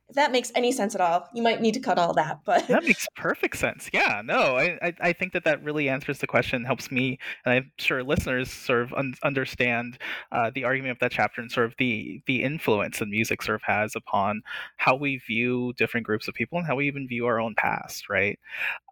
[0.09, 2.67] if that makes any sense at all you might need to cut all that but
[2.67, 3.89] that makes perfect sense.
[3.93, 7.53] Yeah no i i, I think that that really answers the question helps me and
[7.53, 9.97] i'm sure listeners sort of un- understand
[10.31, 13.55] uh, the argument of that chapter and sort of the the influence that music sort
[13.55, 14.41] of has upon
[14.77, 18.09] how we view different groups of people and how we even view our own past
[18.09, 18.39] right?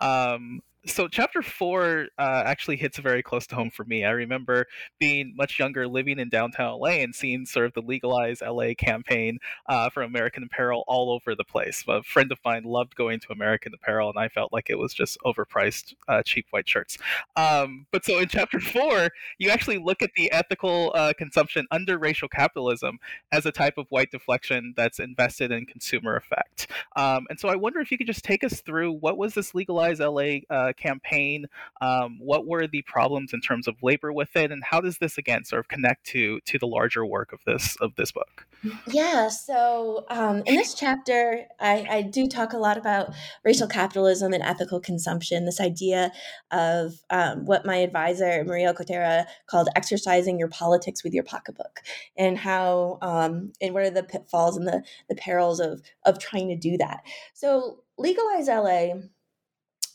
[0.01, 4.03] Um so chapter four uh, actually hits very close to home for me.
[4.05, 4.65] I remember
[4.99, 9.39] being much younger, living in downtown LA, and seeing sort of the legalize LA campaign
[9.67, 11.83] uh, for American Apparel all over the place.
[11.87, 14.93] A friend of mine loved going to American Apparel, and I felt like it was
[14.93, 16.97] just overpriced, uh, cheap white shirts.
[17.35, 21.97] Um, but so in chapter four, you actually look at the ethical uh, consumption under
[21.97, 22.99] racial capitalism
[23.31, 26.71] as a type of white deflection that's invested in consumer effect.
[26.95, 29.53] Um, and so I wonder if you could just take us through what was this
[29.53, 31.47] legalize LA uh, campaign?
[31.81, 35.17] Um, what were the problems in terms of labor with it, and how does this
[35.17, 38.47] again sort of connect to to the larger work of this of this book?
[38.87, 43.13] Yeah, so um, in this chapter, I, I do talk a lot about
[43.43, 45.45] racial capitalism and ethical consumption.
[45.45, 46.11] This idea
[46.51, 51.81] of um, what my advisor Maria Cotera called exercising your politics with your pocketbook,
[52.17, 56.49] and how um, and what are the pitfalls and the the perils of of trying
[56.49, 57.03] to do that.
[57.33, 59.01] So legalize LA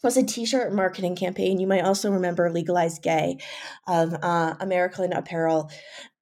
[0.02, 1.60] was a t-shirt marketing campaign.
[1.60, 3.38] You might also remember Legalize Gay
[3.86, 5.70] of uh, American Apparel.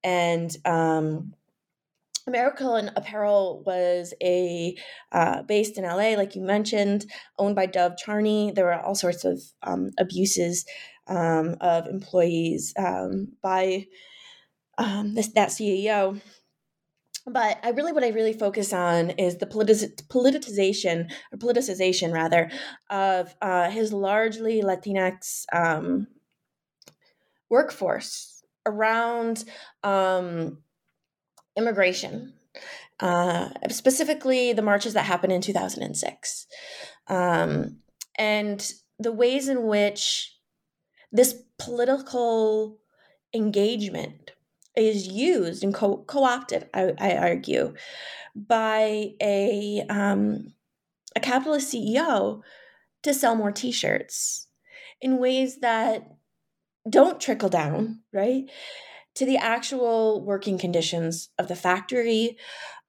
[0.02, 1.34] And um,
[2.26, 4.76] American Apparel was a
[5.12, 7.06] uh, based in LA, like you mentioned,
[7.38, 8.52] owned by Dov Charney.
[8.54, 10.64] There were all sorts of um, abuses
[11.06, 13.86] um, of employees um, by
[14.78, 16.20] um, this, that CEO
[17.26, 22.50] but I really what I really focus on is the politic- politicization or politicization rather
[22.88, 26.06] of uh, his largely Latinx um,
[27.48, 29.44] workforce around
[29.82, 30.58] um,
[31.56, 32.32] immigration,
[33.00, 36.46] uh, specifically the marches that happened in 2006,
[37.08, 37.78] um,
[38.16, 40.36] and the ways in which
[41.12, 42.78] this political
[43.34, 44.32] engagement
[44.76, 47.74] is used and co- opted I, I, argue,
[48.34, 50.52] by a um,
[51.16, 52.42] a capitalist CEO
[53.02, 54.46] to sell more T-shirts
[55.00, 56.06] in ways that
[56.88, 58.44] don't trickle down, right,
[59.14, 62.36] to the actual working conditions of the factory,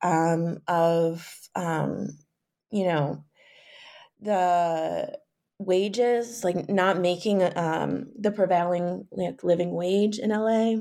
[0.01, 2.09] um, of um,
[2.71, 3.23] you know
[4.19, 5.17] the
[5.57, 10.75] wages, like not making um, the prevailing like living wage in LA.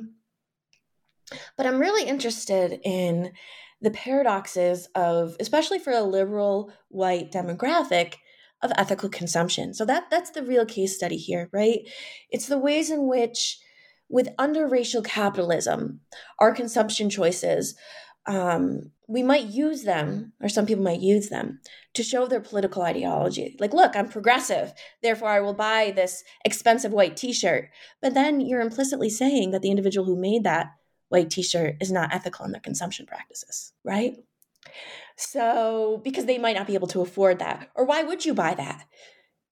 [1.56, 3.32] But I'm really interested in
[3.80, 8.14] the paradoxes of, especially for a liberal white demographic,
[8.62, 9.72] of ethical consumption.
[9.72, 11.80] So that that's the real case study here, right?
[12.30, 13.58] It's the ways in which,
[14.08, 16.00] with under racial capitalism,
[16.38, 17.74] our consumption choices,
[18.26, 21.60] um, we might use them, or some people might use them,
[21.94, 23.56] to show their political ideology.
[23.58, 24.72] Like, look, I'm progressive,
[25.02, 27.70] therefore I will buy this expensive white T-shirt.
[28.02, 30.66] But then you're implicitly saying that the individual who made that
[31.10, 34.16] white t-shirt is not ethical in their consumption practices, right?
[35.16, 37.68] So, because they might not be able to afford that.
[37.74, 38.86] Or why would you buy that?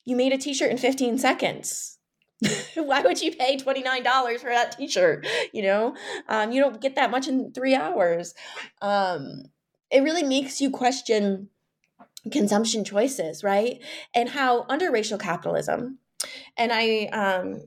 [0.05, 1.99] You made a t-shirt in 15 seconds.
[2.75, 5.27] why would you pay $29 for that t-shirt?
[5.53, 5.97] You know,
[6.29, 8.35] um, you don't get that much in three hours.
[8.81, 9.43] Um,
[9.91, 11.49] it really makes you question
[12.31, 13.81] consumption choices, right?
[14.15, 15.99] And how under racial capitalism,
[16.57, 17.63] and I um,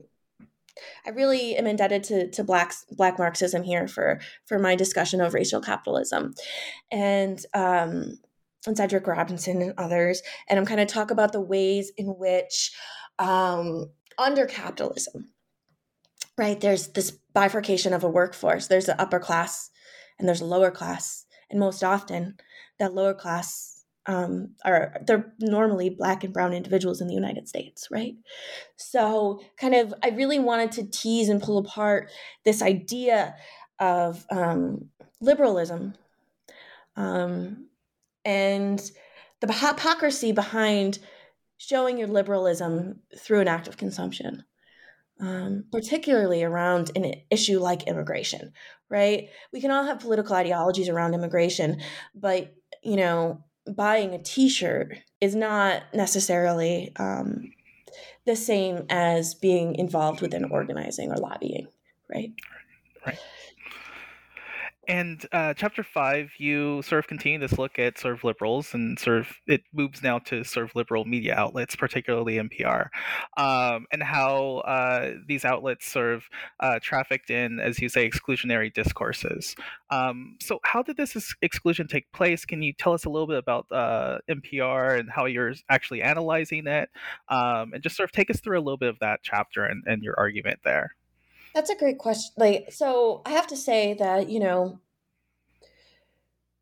[1.06, 5.34] I really am indebted to to black black Marxism here for for my discussion of
[5.34, 6.34] racial capitalism,
[6.90, 8.18] and um,
[8.66, 12.72] and Cedric Robinson and others, and I'm kind of talk about the ways in which
[13.18, 15.30] um, under capitalism,
[16.36, 16.60] right?
[16.60, 18.66] There's this bifurcation of a workforce.
[18.66, 19.70] There's an upper class
[20.18, 22.36] and there's a lower class, and most often
[22.78, 23.71] that lower class
[24.06, 28.14] um, are they're normally black and brown individuals in the United States, right?
[28.76, 32.10] So, kind of, I really wanted to tease and pull apart
[32.44, 33.36] this idea
[33.78, 34.88] of um,
[35.20, 35.94] liberalism
[36.96, 37.68] um,
[38.24, 38.90] and
[39.40, 40.98] the hypocrisy behind
[41.58, 44.44] showing your liberalism through an act of consumption.
[45.20, 48.52] Um, particularly around an issue like immigration,
[48.90, 49.28] right?
[49.52, 51.80] We can all have political ideologies around immigration,
[52.12, 57.52] but you know, buying a t-shirt is not necessarily um,
[58.26, 61.68] the same as being involved within organizing or lobbying
[62.12, 62.32] right?
[63.06, 63.18] Right
[64.88, 68.98] and uh, chapter five, you sort of continue this look at sort of liberals and
[68.98, 72.88] sort of it moves now to sort of liberal media outlets, particularly NPR,
[73.36, 76.24] um, and how uh, these outlets sort of
[76.58, 79.54] uh, trafficked in, as you say, exclusionary discourses.
[79.90, 82.44] Um, so, how did this exclusion take place?
[82.44, 86.66] Can you tell us a little bit about uh, NPR and how you're actually analyzing
[86.66, 86.90] it,
[87.28, 89.84] um, and just sort of take us through a little bit of that chapter and,
[89.86, 90.96] and your argument there?
[91.54, 92.32] That's a great question.
[92.36, 94.80] Like, so I have to say that, you know,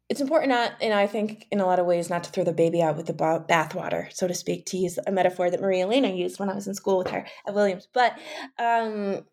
[0.09, 2.53] it's important not, and I think in a lot of ways, not to throw the
[2.53, 6.09] baby out with the bathwater, so to speak, to use a metaphor that Maria Elena
[6.09, 7.87] used when I was in school with her at Williams.
[7.93, 8.19] But
[8.59, 9.25] um,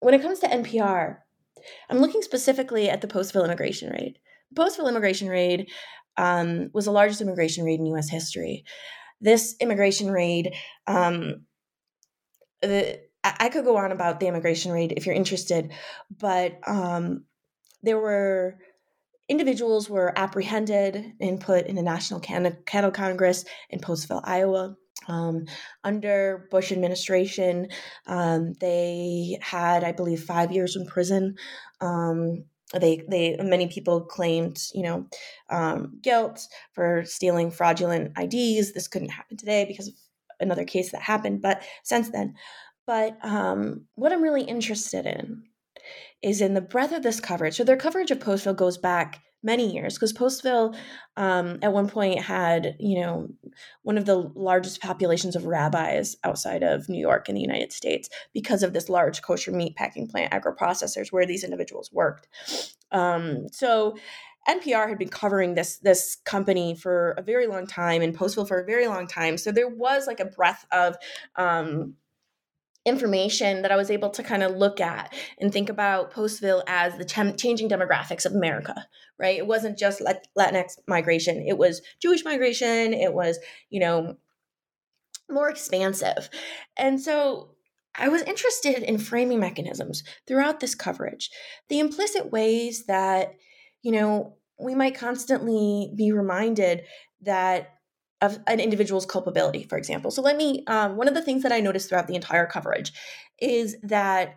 [0.00, 1.16] when it comes to NPR,
[1.88, 4.18] I'm looking specifically at the Postville immigration raid.
[4.54, 5.70] Postville immigration raid
[6.18, 8.10] um, was the largest immigration raid in U.S.
[8.10, 8.64] history.
[9.22, 10.54] This immigration raid,
[10.86, 11.46] um,
[12.60, 13.00] the
[13.38, 15.72] I could go on about the immigration raid if you're interested,
[16.10, 17.24] but um,
[17.82, 18.58] there were
[19.28, 24.76] individuals were apprehended and put in the national cattle congress in Postville, Iowa.
[25.08, 25.46] Um,
[25.84, 27.68] under Bush administration,
[28.06, 31.36] um, they had, I believe, five years in prison.
[31.80, 35.06] Um, they, they, many people claimed, you know,
[35.50, 38.72] um, guilt for stealing fraudulent IDs.
[38.72, 39.94] This couldn't happen today because of
[40.40, 42.34] another case that happened, but since then,
[42.86, 45.44] but um, what I'm really interested in
[46.22, 47.56] is in the breadth of this coverage.
[47.56, 50.76] So their coverage of Postville goes back many years because Postville
[51.16, 53.28] um, at one point had, you know,
[53.82, 58.08] one of the largest populations of rabbis outside of New York in the United States
[58.34, 62.26] because of this large kosher meat packing plant Agriprocessors where these individuals worked.
[62.90, 63.96] Um, so
[64.48, 68.60] NPR had been covering this this company for a very long time and Postville for
[68.60, 69.38] a very long time.
[69.38, 70.96] So there was like a breadth of
[71.36, 71.94] um,
[72.86, 76.96] information that I was able to kind of look at and think about Postville as
[76.96, 78.86] the ch- changing demographics of America,
[79.18, 79.36] right?
[79.36, 80.00] It wasn't just
[80.38, 84.16] Latinx migration, it was Jewish migration, it was, you know,
[85.28, 86.30] more expansive.
[86.76, 87.56] And so
[87.98, 91.30] I was interested in framing mechanisms throughout this coverage,
[91.68, 93.34] the implicit ways that,
[93.82, 96.82] you know, we might constantly be reminded
[97.22, 97.75] that
[98.22, 100.10] of an individual's culpability, for example.
[100.10, 102.92] So let me, um, one of the things that I noticed throughout the entire coverage
[103.38, 104.36] is that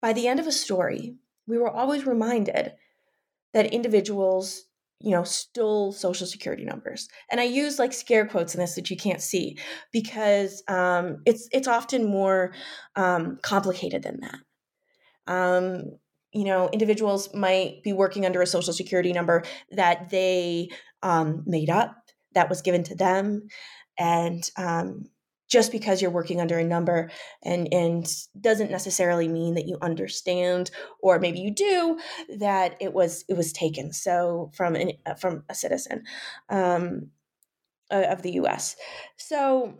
[0.00, 1.16] by the end of a story,
[1.46, 2.72] we were always reminded
[3.54, 4.64] that individuals,
[5.00, 7.08] you know, stole social security numbers.
[7.30, 9.58] And I use like scare quotes in this that you can't see
[9.92, 12.52] because um, it's it's often more
[12.94, 15.32] um, complicated than that.
[15.32, 15.98] Um,
[16.32, 19.42] you know, individuals might be working under a social security number
[19.72, 20.68] that they
[21.02, 22.07] um, made up
[22.38, 23.48] that was given to them.
[23.98, 25.06] And um,
[25.48, 27.10] just because you're working under a number
[27.42, 28.06] and and
[28.40, 30.70] doesn't necessarily mean that you understand
[31.02, 31.98] or maybe you do
[32.38, 36.04] that it was it was taken so from an from a citizen
[36.50, 37.08] um,
[37.90, 38.76] of the US
[39.16, 39.74] so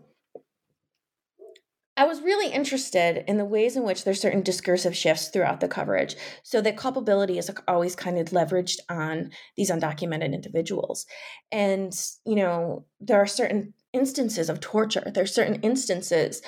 [1.98, 5.66] I was really interested in the ways in which there's certain discursive shifts throughout the
[5.66, 11.06] coverage, so that culpability is always kind of leveraged on these undocumented individuals.
[11.50, 11.92] And,
[12.24, 16.40] you know, there are certain instances of torture, there's certain instances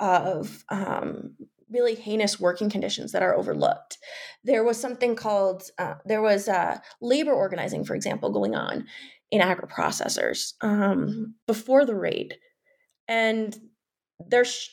[0.00, 1.36] of um,
[1.70, 3.98] really heinous working conditions that are overlooked.
[4.42, 8.86] There was something called, uh, there was uh, labor organizing, for example, going on
[9.30, 12.36] in Agriprocessors um, before the raid.
[13.06, 13.54] And
[14.18, 14.70] there's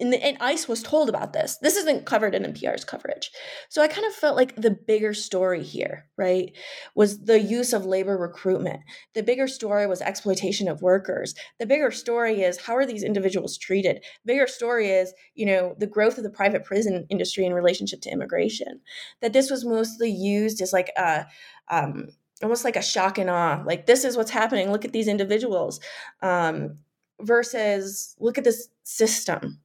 [0.00, 1.56] and, and ICE was told about this.
[1.58, 3.30] This isn't covered in NPR's coverage.
[3.68, 6.52] So I kind of felt like the bigger story here, right,
[6.94, 8.80] was the use of labor recruitment.
[9.14, 11.34] The bigger story was exploitation of workers.
[11.58, 14.04] The bigger story is how are these individuals treated?
[14.24, 18.10] Bigger story is, you know, the growth of the private prison industry in relationship to
[18.10, 18.80] immigration.
[19.20, 21.26] That this was mostly used as like a
[21.68, 22.08] um,
[22.42, 23.62] almost like a shock and awe.
[23.64, 24.70] Like this is what's happening.
[24.70, 25.80] Look at these individuals.
[26.20, 26.78] Um,
[27.20, 29.60] versus look at this system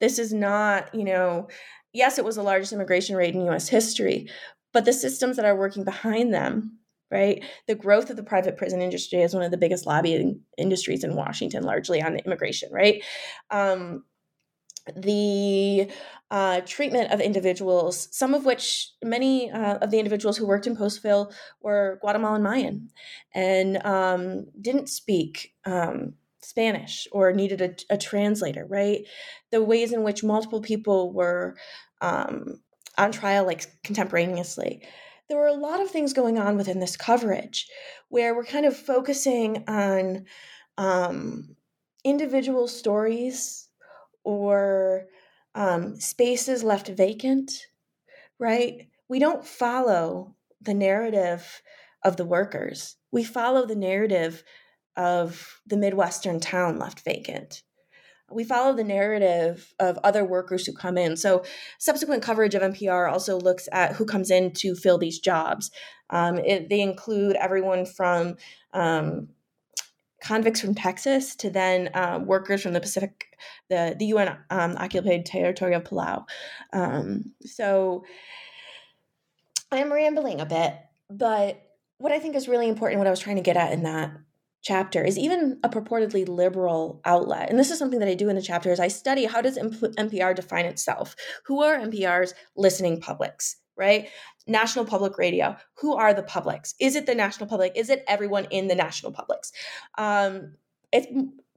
[0.00, 1.48] this is not, you know,
[1.92, 4.28] yes, it was the largest immigration rate in US history,
[4.72, 6.78] but the systems that are working behind them,
[7.10, 7.42] right?
[7.66, 11.16] The growth of the private prison industry is one of the biggest lobbying industries in
[11.16, 13.02] Washington, largely on immigration, right?
[13.50, 14.04] Um,
[14.96, 15.90] the
[16.30, 20.76] uh, treatment of individuals, some of which many uh, of the individuals who worked in
[20.76, 22.90] Postville were Guatemalan Mayan
[23.34, 26.14] and um, didn't speak um,
[26.48, 29.00] Spanish or needed a, a, translator, right?
[29.50, 31.56] The ways in which multiple people were
[32.00, 32.62] um,
[32.96, 34.80] on trial, like contemporaneously.
[35.28, 37.68] There were a lot of things going on within this coverage
[38.08, 40.24] where we're kind of focusing on
[40.78, 41.54] um,
[42.02, 43.68] individual stories
[44.24, 45.04] or
[45.54, 47.66] um, spaces left vacant,
[48.38, 48.88] right?
[49.06, 51.60] We don't follow the narrative
[52.02, 52.96] of the workers.
[53.12, 54.44] We follow the narrative
[54.98, 57.62] of the Midwestern town left vacant.
[58.30, 61.16] We follow the narrative of other workers who come in.
[61.16, 61.44] So,
[61.78, 65.70] subsequent coverage of NPR also looks at who comes in to fill these jobs.
[66.10, 68.36] Um, it, they include everyone from
[68.74, 69.28] um,
[70.20, 73.34] convicts from Texas to then uh, workers from the Pacific,
[73.70, 76.26] the the UN um, occupied territory of Palau.
[76.74, 78.04] Um, so,
[79.72, 80.74] I am rambling a bit,
[81.08, 81.62] but
[81.96, 84.12] what I think is really important, what I was trying to get at in that
[84.62, 87.48] chapter is even a purportedly liberal outlet.
[87.50, 89.58] And this is something that i do in the chapter is i study how does
[89.58, 91.14] npr define itself?
[91.46, 94.08] Who are npr's listening publics right?
[94.48, 96.74] National public radio who are the publics?
[96.80, 97.72] Is it the national public?
[97.76, 99.52] Is it everyone in the national publics?
[99.96, 100.54] Um,
[100.92, 101.06] it's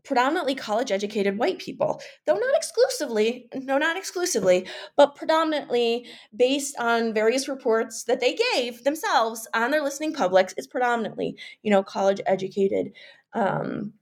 [0.03, 7.13] predominantly college educated white people, though not exclusively, no, not exclusively, but predominantly based on
[7.13, 12.21] various reports that they gave themselves on their listening publics, it's predominantly, you know, college
[12.25, 12.91] educated
[13.33, 13.93] um,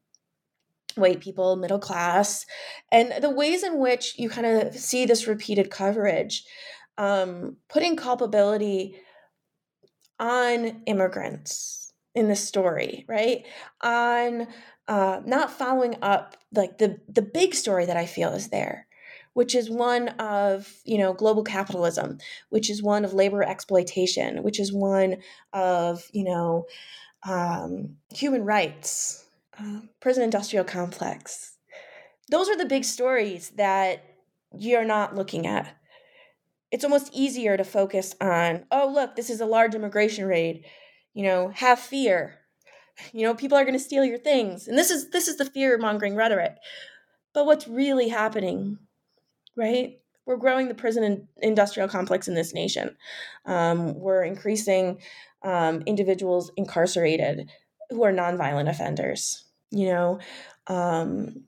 [0.96, 2.46] white people, middle class,
[2.92, 6.44] and the ways in which you kind of see this repeated coverage,
[6.98, 8.96] um, putting culpability
[10.20, 11.79] on immigrants
[12.16, 13.46] in the story, right?
[13.82, 14.48] On
[14.88, 18.88] uh, not following up like the the big story that I feel is there,
[19.34, 22.18] which is one of you know global capitalism,
[22.50, 25.18] which is one of labor exploitation, which is one
[25.54, 26.66] of you know
[27.24, 29.26] um, human rights,
[29.60, 31.54] uh, prison industrial complex.
[32.30, 34.04] Those are the big stories that
[34.58, 35.76] you're not looking at.
[36.72, 40.66] It's almost easier to focus on, oh, look, this is a large immigration raid.
[41.20, 42.36] You know, have fear.
[43.14, 44.68] You know people are going to steal your things.
[44.68, 46.56] And this is this is the fear mongering rhetoric.
[47.34, 48.80] But what's really happening
[49.56, 50.00] right?
[50.26, 52.96] We're growing the prison industrial complex in this nation.
[53.46, 55.00] Um, we're increasing
[55.44, 57.50] um, individuals incarcerated
[57.90, 60.20] who are nonviolent offenders you know?
[60.68, 61.44] Um,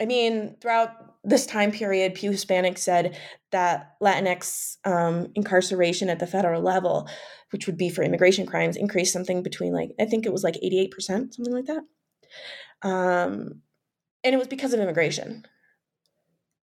[0.00, 0.90] i mean throughout
[1.24, 3.18] this time period, Pew Hispanic said
[3.50, 7.08] that Latinx um, incarceration at the federal level,
[7.50, 10.54] which would be for immigration crimes, increased something between like, I think it was like
[10.54, 11.82] 88%, something like that.
[12.82, 13.62] Um,
[14.24, 15.46] and it was because of immigration.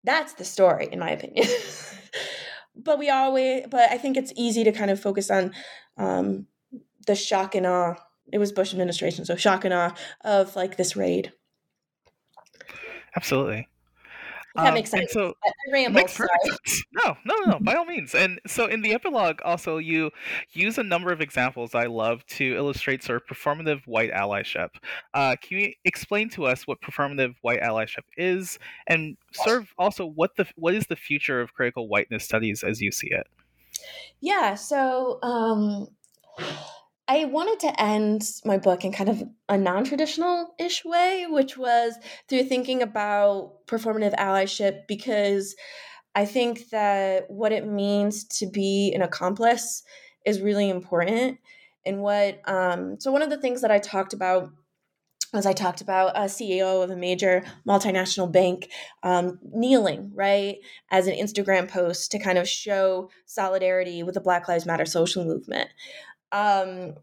[0.04, 1.48] That's the story, in my opinion.
[2.76, 5.54] but we always, but I think it's easy to kind of focus on
[5.98, 6.48] um,
[7.06, 7.96] the shock and awe.
[8.34, 11.34] It was Bush administration, so shock and awe of like this raid.
[13.16, 13.68] Absolutely.
[14.56, 15.12] That um, makes sense.
[15.12, 16.86] So I, ramble, makes perfect.
[16.94, 18.14] No, no, no, by all means.
[18.14, 20.12] And so in the epilogue, also you
[20.52, 24.70] use a number of examples I love to illustrate sort of performative white allyship.
[25.14, 30.06] Uh, can you explain to us what performative white allyship is, and sort of also
[30.06, 33.28] what the what is the future of critical whiteness studies as you see it?
[34.20, 34.56] Yeah.
[34.56, 35.20] So.
[35.24, 35.88] Um
[37.08, 41.58] I wanted to end my book in kind of a non traditional ish way, which
[41.58, 41.96] was
[42.30, 45.56] through thinking about performative allyship because
[46.16, 49.84] I think that what it means to be an accomplice
[50.26, 51.40] is really important.
[51.86, 54.52] And what, um, so one of the things that I talked about
[55.34, 58.70] was I talked about a CEO of a major multinational bank
[59.02, 60.58] um, kneeling, right,
[60.92, 65.24] as an Instagram post to kind of show solidarity with the Black Lives Matter social
[65.24, 65.70] movement.
[66.32, 66.96] Um,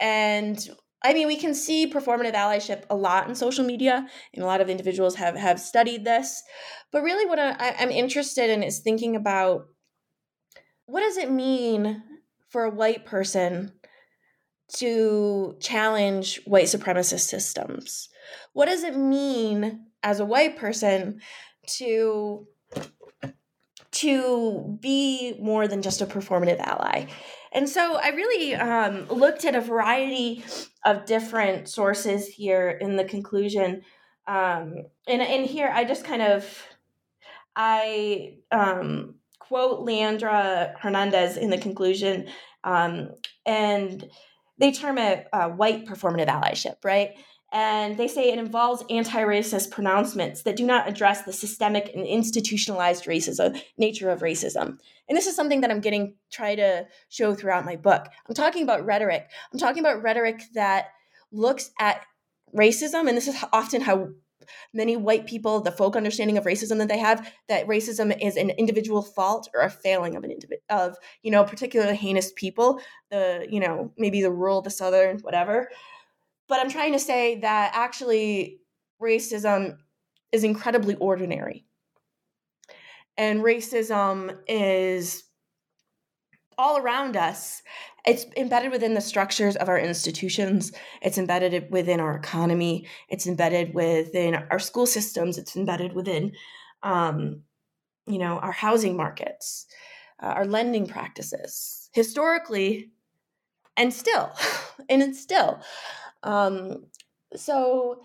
[0.00, 0.68] and
[1.02, 4.60] I mean, we can see performative allyship a lot in social media, and a lot
[4.60, 6.42] of individuals have have studied this.
[6.90, 9.66] But really, what I, I'm interested in is thinking about
[10.86, 12.02] what does it mean
[12.48, 13.72] for a white person
[14.74, 18.08] to challenge white supremacist systems?
[18.52, 21.20] What does it mean as a white person
[21.78, 22.46] to
[23.92, 27.06] to be more than just a performative ally?
[27.56, 30.44] And so I really um, looked at a variety
[30.84, 33.80] of different sources here in the conclusion.
[34.26, 34.74] Um,
[35.08, 36.44] and, and here I just kind of,
[37.56, 42.28] I um, quote Leandra Hernandez in the conclusion,
[42.62, 43.12] um,
[43.46, 44.06] and
[44.58, 47.12] they term it uh, white performative allyship, right?
[47.52, 53.04] And they say it involves anti-racist pronouncements that do not address the systemic and institutionalized
[53.04, 54.78] racism nature of racism.
[55.08, 58.06] And this is something that i'm getting try to show throughout my book.
[58.28, 59.28] I'm talking about rhetoric.
[59.52, 60.88] I'm talking about rhetoric that
[61.32, 62.02] looks at
[62.54, 64.08] racism and this is often how
[64.72, 68.50] many white people the folk understanding of racism that they have that racism is an
[68.50, 72.80] individual fault or a failing of an individual of you know particularly heinous people
[73.10, 75.68] the you know maybe the rural the southern whatever
[76.48, 78.60] but I'm trying to say that actually
[79.00, 79.76] racism
[80.32, 81.64] is incredibly ordinary.
[83.16, 85.24] And racism is
[86.58, 87.62] all around us.
[88.06, 90.72] It's embedded within the structures of our institutions.
[91.02, 92.86] It's embedded within our economy.
[93.08, 95.38] It's embedded within our school systems.
[95.38, 96.32] It's embedded within,
[96.82, 97.42] um,
[98.06, 99.66] you know, our housing markets,
[100.22, 102.90] uh, our lending practices, historically,
[103.76, 104.32] and still,
[104.88, 105.60] and it's still.
[106.26, 106.86] Um,
[107.34, 108.02] so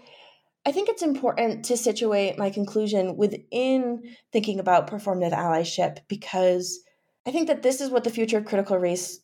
[0.65, 6.79] I think it's important to situate my conclusion within thinking about performative allyship because
[7.25, 9.19] I think that this is what the future of critical race,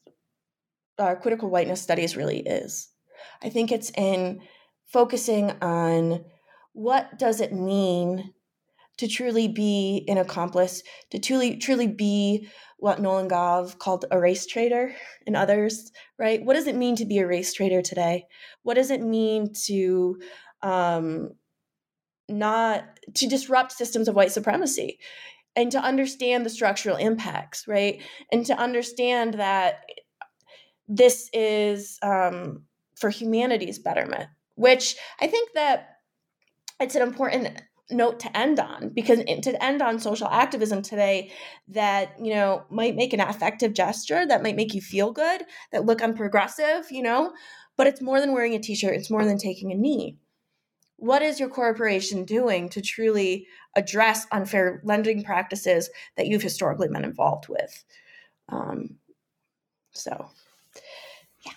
[0.97, 2.89] uh, critical whiteness studies really is.
[3.43, 4.41] I think it's in
[4.87, 6.25] focusing on
[6.73, 8.33] what does it mean
[8.97, 14.45] to truly be an accomplice, to truly truly be what Noel Ignatiev called a race
[14.45, 14.93] traitor
[15.25, 16.43] and others, right?
[16.43, 18.25] What does it mean to be a race traitor today?
[18.63, 20.19] What does it mean to
[20.61, 21.31] um,
[22.29, 22.83] not
[23.15, 24.99] to disrupt systems of white supremacy
[25.55, 28.01] and to understand the structural impacts, right?
[28.31, 29.79] And to understand that
[30.87, 32.63] this is um,
[32.95, 35.97] for humanity's betterment, which I think that
[36.79, 41.31] it's an important note to end on because to end on social activism today
[41.69, 45.85] that you know might make an affective gesture that might make you feel good that
[45.85, 47.31] look i'm progressive you know
[47.77, 50.17] but it's more than wearing a t-shirt it's more than taking a knee.
[50.97, 57.05] What is your corporation doing to truly address unfair lending practices that you've historically been
[57.05, 57.85] involved with?
[58.49, 58.95] Um,
[59.91, 60.29] so
[61.45, 61.51] yeah.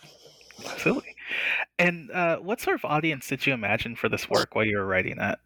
[0.70, 1.16] Absolutely.
[1.78, 4.84] And uh, what sort of audience did you imagine for this work while you were
[4.84, 5.38] writing it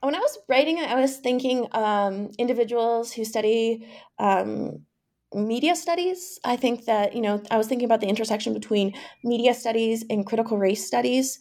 [0.00, 3.86] when I was writing it, I was thinking um, individuals who study
[4.18, 4.84] um,
[5.34, 6.38] media studies.
[6.44, 8.94] I think that, you know, I was thinking about the intersection between
[9.24, 11.38] media studies and critical race studies,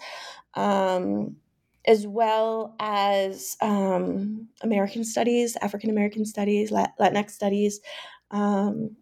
[0.55, 1.38] um,
[1.86, 7.80] as well as um, American studies, African American studies, Latinx studies,
[8.32, 8.95] um,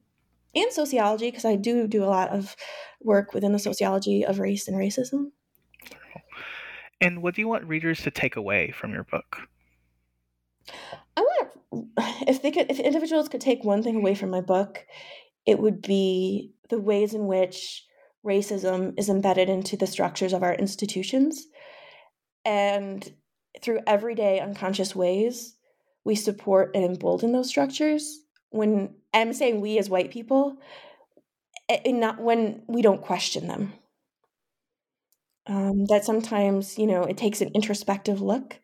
[0.53, 2.56] and sociology, because I do do a lot of
[3.01, 5.32] work within the sociology of race and racism.
[7.02, 9.41] And what do you want readers to take away from your book?
[11.18, 11.52] I want
[12.28, 14.86] if they could if individuals could take one thing away from my book,
[15.46, 17.86] it would be the ways in which
[18.26, 21.46] racism is embedded into the structures of our institutions.
[22.43, 23.08] And
[23.62, 25.56] through everyday unconscious ways,
[26.04, 28.20] we support and embolden those structures.
[28.50, 30.58] When I'm saying we as white people,
[31.68, 33.74] and not when we don't question them
[35.48, 38.60] um, that sometimes you know it takes an introspective look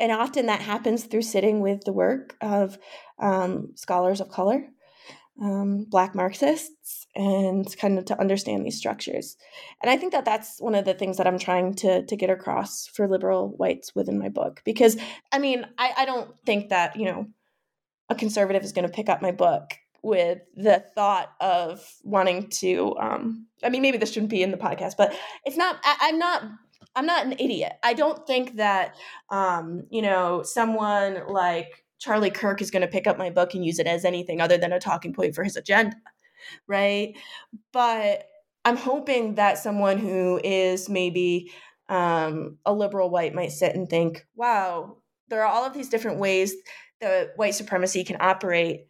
[0.00, 2.78] and often that happens through sitting with the work of
[3.18, 4.64] um, scholars of color,
[5.40, 9.36] um, Black Marxists, and kind of to understand these structures.
[9.82, 12.30] And I think that that's one of the things that I'm trying to to get
[12.30, 14.62] across for liberal whites within my book.
[14.64, 14.96] Because
[15.30, 17.26] I mean, I, I don't think that you know
[18.08, 22.96] a conservative is going to pick up my book with the thought of wanting to
[22.98, 26.18] um i mean maybe this shouldn't be in the podcast but it's not I, i'm
[26.18, 26.42] not
[26.96, 27.72] I'm not an idiot.
[27.82, 28.96] I don't think that
[29.30, 33.64] um, you know, someone like Charlie Kirk is going to pick up my book and
[33.64, 35.96] use it as anything other than a talking point for his agenda,
[36.66, 37.16] right?
[37.72, 38.24] But
[38.64, 41.52] I'm hoping that someone who is maybe
[41.88, 44.96] um, a liberal white might sit and think, wow,
[45.28, 46.54] there are all of these different ways
[47.00, 48.86] that white supremacy can operate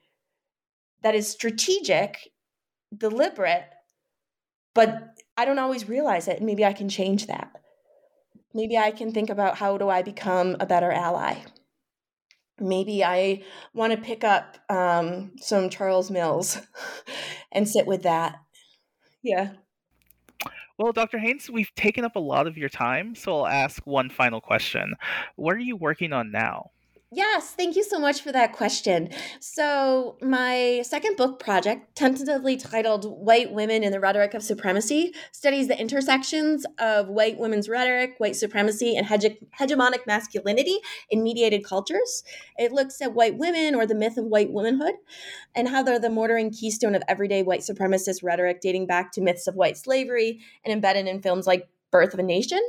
[1.03, 2.33] that is strategic,
[2.97, 3.65] deliberate,
[4.75, 6.43] but I don't always realize it.
[6.43, 7.61] Maybe I can change that
[8.55, 11.37] maybe I can think about how do I become a better ally.
[12.59, 13.43] Maybe I
[13.73, 16.59] want to pick up um, some Charles Mills
[17.53, 18.37] and sit with that.
[19.23, 19.53] Yeah.
[20.79, 21.19] Well, Dr.
[21.19, 24.95] Haynes, we've taken up a lot of your time, so I'll ask one final question.
[25.37, 26.71] What are you working on now?
[27.13, 29.09] Yes, thank you so much for that question.
[29.41, 35.67] So, my second book project, tentatively titled White Women in the Rhetoric of Supremacy, studies
[35.67, 40.79] the intersections of white women's rhetoric, white supremacy, and hege- hegemonic masculinity
[41.11, 42.23] in mediated cultures.
[42.57, 44.95] It looks at white women or the myth of white womanhood
[45.57, 49.49] and how they're the mortaring keystone of everyday white supremacist rhetoric dating back to myths
[49.49, 52.61] of white slavery and embedded in films like Birth of a Nation.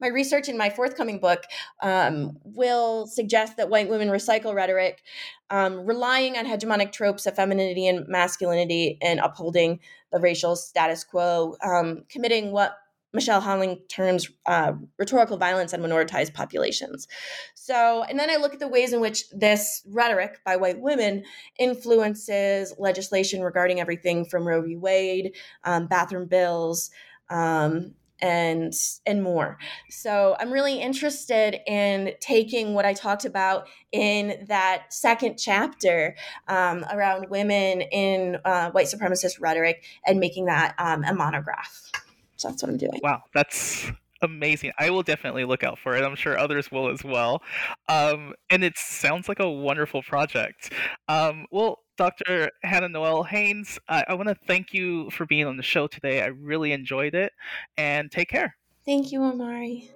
[0.00, 1.44] My research in my forthcoming book
[1.82, 5.02] um, will suggest that white women recycle rhetoric,
[5.50, 9.80] um, relying on hegemonic tropes of femininity and masculinity and upholding
[10.12, 12.76] the racial status quo, um, committing what
[13.12, 17.08] Michelle Holling terms uh, rhetorical violence on minoritized populations.
[17.54, 21.24] So, and then I look at the ways in which this rhetoric by white women
[21.58, 24.76] influences legislation regarding everything from Roe v.
[24.76, 26.90] Wade, um, bathroom bills,
[27.30, 28.72] um, and
[29.06, 29.58] and more.
[29.88, 36.16] So I'm really interested in taking what I talked about in that second chapter
[36.48, 41.90] um, around women in uh, white supremacist rhetoric and making that um, a monograph.
[42.36, 43.00] So that's what I'm doing.
[43.02, 43.90] Wow, that's
[44.22, 44.72] amazing.
[44.78, 46.04] I will definitely look out for it.
[46.04, 47.42] I'm sure others will as well.
[47.88, 50.72] Um, and it sounds like a wonderful project.
[51.08, 52.50] Um, well, Dr.
[52.62, 56.22] Hannah Noel Haynes, I, I want to thank you for being on the show today.
[56.22, 57.30] I really enjoyed it,
[57.76, 58.56] and take care.
[58.86, 59.90] Thank you, Amari.